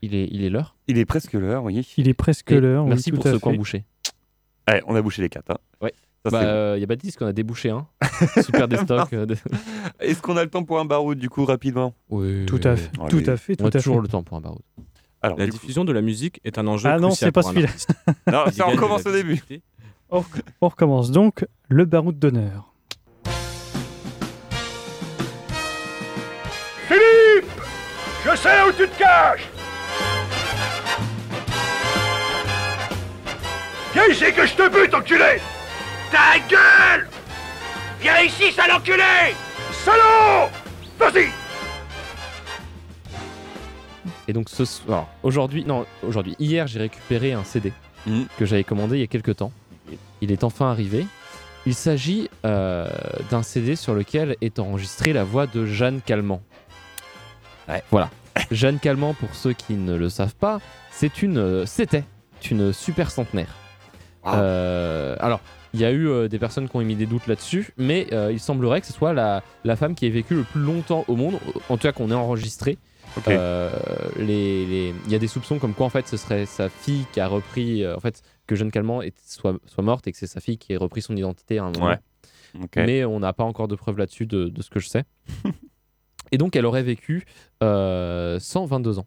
[0.00, 0.76] il est il est l'heure.
[0.86, 1.92] Il est presque l'heure, oui.
[1.96, 2.84] Il est presque l'heure.
[2.84, 3.84] oui, Merci tout pour ce coin bouché.
[4.68, 5.50] Ouais, on a bouché les quatre.
[5.50, 5.58] Hein.
[5.80, 5.92] Ouais.
[6.24, 7.86] Ça, bah, euh, il y a Baptiste qu'on a débouché un.
[8.42, 9.10] Super des stocks.
[9.12, 9.36] de-
[10.00, 11.94] Est-ce qu'on a le temps pour un baroud, du coup, rapidement?
[12.10, 12.44] Oui.
[12.46, 13.08] Tout à fait, Allez.
[13.22, 14.02] tout à fait, On a à toujours fait.
[14.02, 14.60] le temps pour un baroud.
[15.22, 17.68] Alors, La coup- diffusion de la musique est un enjeu Ah non, c'est pas celui-là.
[18.30, 19.40] Non, Il ça de recommence au début.
[20.10, 20.24] On,
[20.60, 22.72] on recommence donc le baroud d'honneur.
[26.88, 27.50] Philippe
[28.24, 29.48] Je sais où tu te caches
[33.94, 35.40] Viens ici que je te bute, enculé
[36.10, 37.08] Ta gueule
[38.00, 39.34] Viens ici, sale enculé
[39.72, 40.48] Salaud
[40.98, 41.28] Vas-y
[44.26, 47.72] Et donc ce soir, aujourd'hui, non, aujourd'hui, hier, j'ai récupéré un CD
[48.06, 48.26] Mhm.
[48.38, 49.52] que j'avais commandé il y a quelques temps.
[50.20, 51.04] Il est enfin arrivé.
[51.66, 52.88] Il s'agit euh,
[53.30, 56.40] d'un CD sur lequel est enregistrée la voix de Jeanne Calment.
[57.90, 58.08] Voilà.
[58.50, 62.04] Jeanne Calment, pour ceux qui ne le savent pas, c'est une, euh, c'était
[62.50, 63.54] une super centenaire.
[64.26, 65.40] Euh, alors,
[65.74, 68.30] il y a eu euh, des personnes qui ont émis des doutes là-dessus, mais euh,
[68.32, 71.16] il semblerait que ce soit la, la femme qui ait vécu le plus longtemps au
[71.16, 71.38] monde,
[71.68, 72.78] en tout cas qu'on ait enregistré.
[73.26, 73.70] Euh,
[74.18, 77.06] les- les- Il y a des soupçons comme quoi en fait ce serait sa fille
[77.12, 80.26] qui a repris, en fait que Jeanne Calment est- soit, soit morte et que c'est
[80.26, 81.86] sa fille qui ait repris son identité à un moment.
[81.86, 81.98] Ouais.
[82.86, 85.04] Mais on n'a pas encore de preuves là-dessus de, de ce que je sais.
[86.32, 87.24] et donc elle aurait vécu
[87.62, 89.06] euh, 122 ans.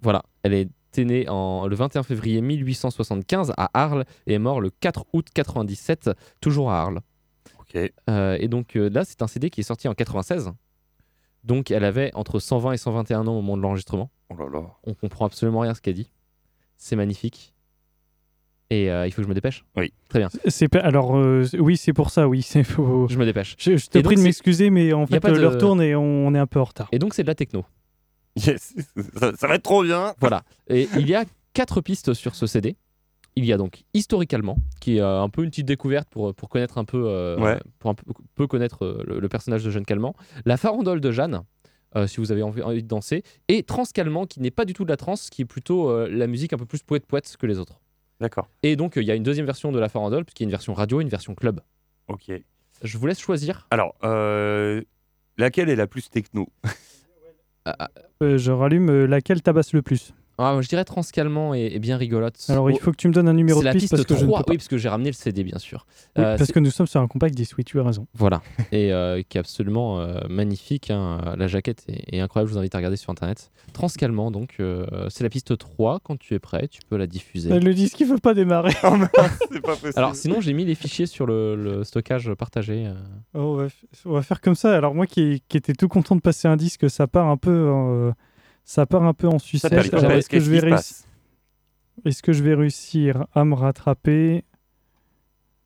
[0.00, 0.68] Voilà, elle est
[0.98, 5.26] est né en, le 21 février 1875 à Arles et est mort le 4 août
[5.34, 7.00] 97, toujours à Arles.
[8.08, 10.52] Euh, et donc euh, là, c'est un CD qui est sorti en 96.
[11.42, 14.10] Donc elle avait entre 120 et 121 ans au moment de l'enregistrement.
[14.30, 14.62] Oh là là.
[14.84, 16.10] On comprend absolument rien à ce qu'elle dit.
[16.76, 17.52] C'est magnifique.
[18.70, 19.92] Et euh, il faut que je me dépêche Oui.
[20.08, 20.30] Très bien.
[20.46, 23.56] C'est alors euh, oui, c'est pour ça, oui, c'est faut- Je me dépêche.
[23.58, 26.26] Je, je te prie de m'excuser, mais en fait, pas de- l'heure tourne et on,
[26.28, 26.88] on est un peu en retard.
[26.92, 27.64] Et donc c'est de la techno.
[28.36, 28.74] Yes,
[29.16, 30.14] ça, ça va être trop bien.
[30.20, 30.42] Voilà.
[30.68, 32.76] Et il y a quatre pistes sur ce CD.
[33.36, 36.48] Il y a donc historiquement, qui est euh, un peu une petite découverte pour, pour
[36.48, 37.58] connaître un peu, euh, Ouais.
[37.80, 38.04] pour un peu,
[38.36, 40.14] peu connaître euh, le, le personnage de Jeanne Calment.
[40.44, 41.42] La farandole de Jeanne,
[41.96, 43.24] euh, si vous avez envie, envie de danser.
[43.48, 46.28] Et Transcalment, qui n'est pas du tout de la trance, qui est plutôt euh, la
[46.28, 47.80] musique un peu plus poète-poète que les autres.
[48.20, 48.48] D'accord.
[48.62, 50.50] Et donc il y a une deuxième version de la farandole, puisqu'il y a une
[50.52, 51.60] version radio et une version club.
[52.06, 52.30] Ok.
[52.82, 53.66] Je vous laisse choisir.
[53.72, 53.94] Alors,
[55.36, 56.48] laquelle est la plus techno?
[58.22, 60.14] Euh, je rallume euh, laquelle tabasse le plus.
[60.38, 62.36] Ah, je dirais Transcalment est, est bien rigolote.
[62.48, 64.04] Alors il Oh, faut que tu me donnes un numéro de la piste, piste parce
[64.04, 64.50] que je ne 3, peux pas.
[64.52, 65.86] oui, parce que j'ai ramené le CD, bien sûr.
[66.16, 68.06] Oui, Euh, parce que nous sommes sur un compact disque, oui, tu as raison.
[68.14, 70.90] Voilà, et euh, qui est absolument euh, magnifique.
[70.90, 71.34] hein.
[71.38, 73.50] La jaquette est, est incroyable, je vous invite à regarder sur internet.
[73.72, 76.00] Transcalment, donc, euh, c'est la piste 3.
[76.02, 77.52] Quand tu es prêt, tu peux la diffuser.
[77.52, 78.72] Euh, Le disque il veut pas démarrer.
[79.52, 79.92] C'est pas possible.
[79.96, 82.90] Alors, sinon, j'ai mis les fichiers sur le, le stockage partagé.
[83.34, 83.72] Oh, on, va, f-
[84.04, 84.74] on va faire comme ça.
[84.76, 87.50] Alors moi qui, qui étais tout content de passer un disque, ça part un peu,
[87.50, 88.12] euh,
[88.64, 89.72] ça part un peu en sucette.
[89.72, 89.96] Est-ce que
[92.04, 94.44] Est-ce que je vais réussir à me rattraper?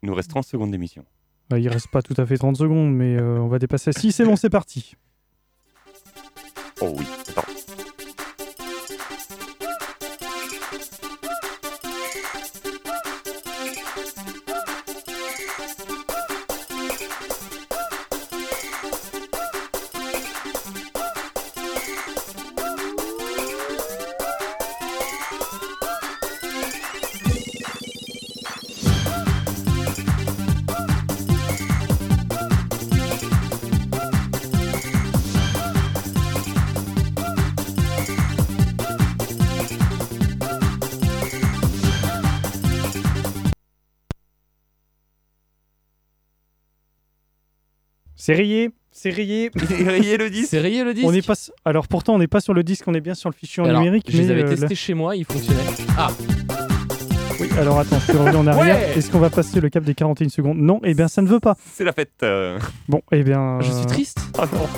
[0.03, 1.05] Il nous reste 30 secondes d'émission.
[1.49, 3.92] Bah, Il reste pas tout à fait 30 secondes, mais euh, on va dépasser.
[3.92, 4.94] Si c'est bon, c'est parti.
[6.80, 7.58] Oh oui, attends.
[48.29, 49.51] C'est rayé, c'est rayé.
[49.87, 50.49] Rayez le disque.
[50.51, 51.33] C'est rayé le disque On n'est pas.
[51.64, 53.66] Alors pourtant, on n'est pas sur le disque, on est bien sur le fichier en
[53.66, 54.05] Alors, numérique.
[54.11, 55.62] Je les mais, avais euh, testés là- chez moi, ils fonctionnaient.
[55.97, 56.09] Ah,
[57.41, 58.76] Oui, alors attends, je suis revenu en arrière.
[58.76, 60.59] Ouais Est-ce qu'on va passer le cap des 41 secondes?
[60.59, 61.57] Non, eh bien ça ne veut pas.
[61.72, 62.11] C'est la fête.
[62.22, 62.59] euh.
[62.87, 63.61] Bon, eh bien.
[63.62, 64.18] je euh, suis triste.
[64.39, 64.68] Oh non.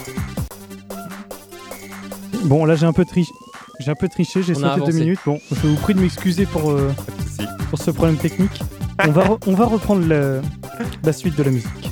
[2.45, 3.33] Bon, là j'ai un peu triché.
[3.81, 5.19] J'ai un peu triché, j'ai sauté deux minutes.
[5.27, 6.93] Bon, je vous prie de m'excuser pour, euh,
[7.29, 7.45] Si.
[7.69, 8.61] pour ce problème technique.
[9.05, 10.41] On va, re- on va reprendre le-
[11.03, 11.91] la suite de la musique.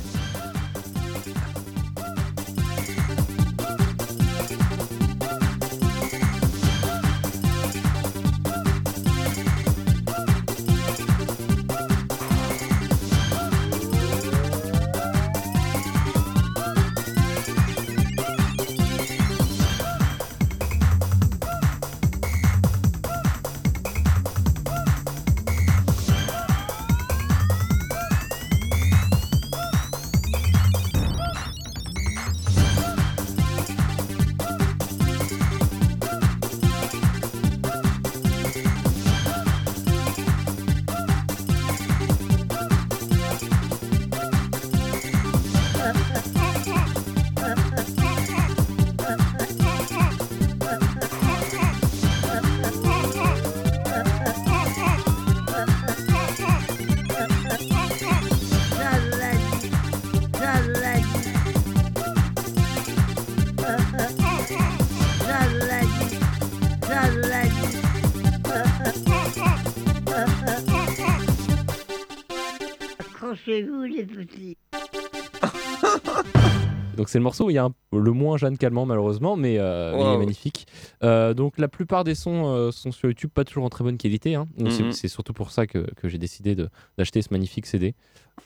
[77.09, 79.57] Donc c'est le morceau où il y a un- le moins Jeanne Calment malheureusement, mais
[79.57, 80.67] euh, il est magnifique.
[81.01, 83.97] Euh, donc la plupart des sons euh, sont sur YouTube, pas toujours en très bonne
[83.97, 84.35] qualité.
[84.35, 84.45] hein.
[84.59, 84.91] Mhm.
[84.91, 86.55] c'est surtout pour ça que, que j'ai décidé
[86.99, 87.95] d'acheter ce magnifique CD.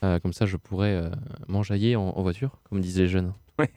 [0.06, 1.10] Euh, comme ça je pourrais euh,
[1.50, 3.34] m'enjailler en, en voiture, comme disent les jeunes.
[3.60, 3.68] Ouais.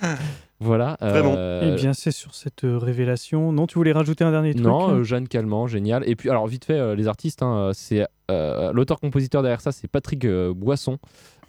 [0.58, 0.96] Voilà.
[1.00, 1.34] Très bon.
[1.62, 3.52] Eh bien, c'est sur cette révélation.
[3.52, 6.08] Non, tu voulais rajouter un dernier truc Non, Jeanne Calment, génial.
[6.08, 9.86] Et puis, alors, vite fait, euh, les artistes, hein, c'est euh, l'auteur-compositeur derrière ça, c'est
[9.88, 10.98] Patrick euh, Boisson.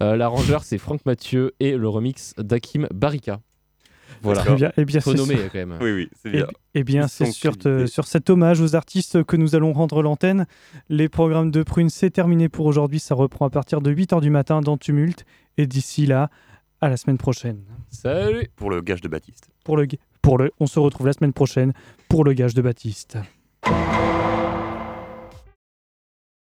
[0.01, 1.53] Euh, L'arrangeur, c'est Franck Mathieu.
[1.59, 3.39] Et le remix d'Hakim Barika.
[4.21, 4.43] Voilà.
[4.49, 5.77] Eh bien, eh bien, c'est sur- quand même.
[5.81, 6.47] Oui, oui, c'est Eh, bien.
[6.75, 7.83] eh bien, Ils c'est sur, qualité.
[7.83, 10.47] te- sur cet hommage aux artistes que nous allons rendre l'antenne.
[10.89, 12.99] Les programmes de Prune, c'est terminé pour aujourd'hui.
[12.99, 15.25] Ça reprend à partir de 8h du matin dans Tumulte.
[15.57, 16.29] Et d'ici là,
[16.81, 17.61] à la semaine prochaine.
[17.89, 19.49] Salut Pour le gage de Baptiste.
[19.63, 19.87] Pour le,
[20.21, 21.73] pour le, on se retrouve la semaine prochaine
[22.09, 23.17] pour le gage de Baptiste.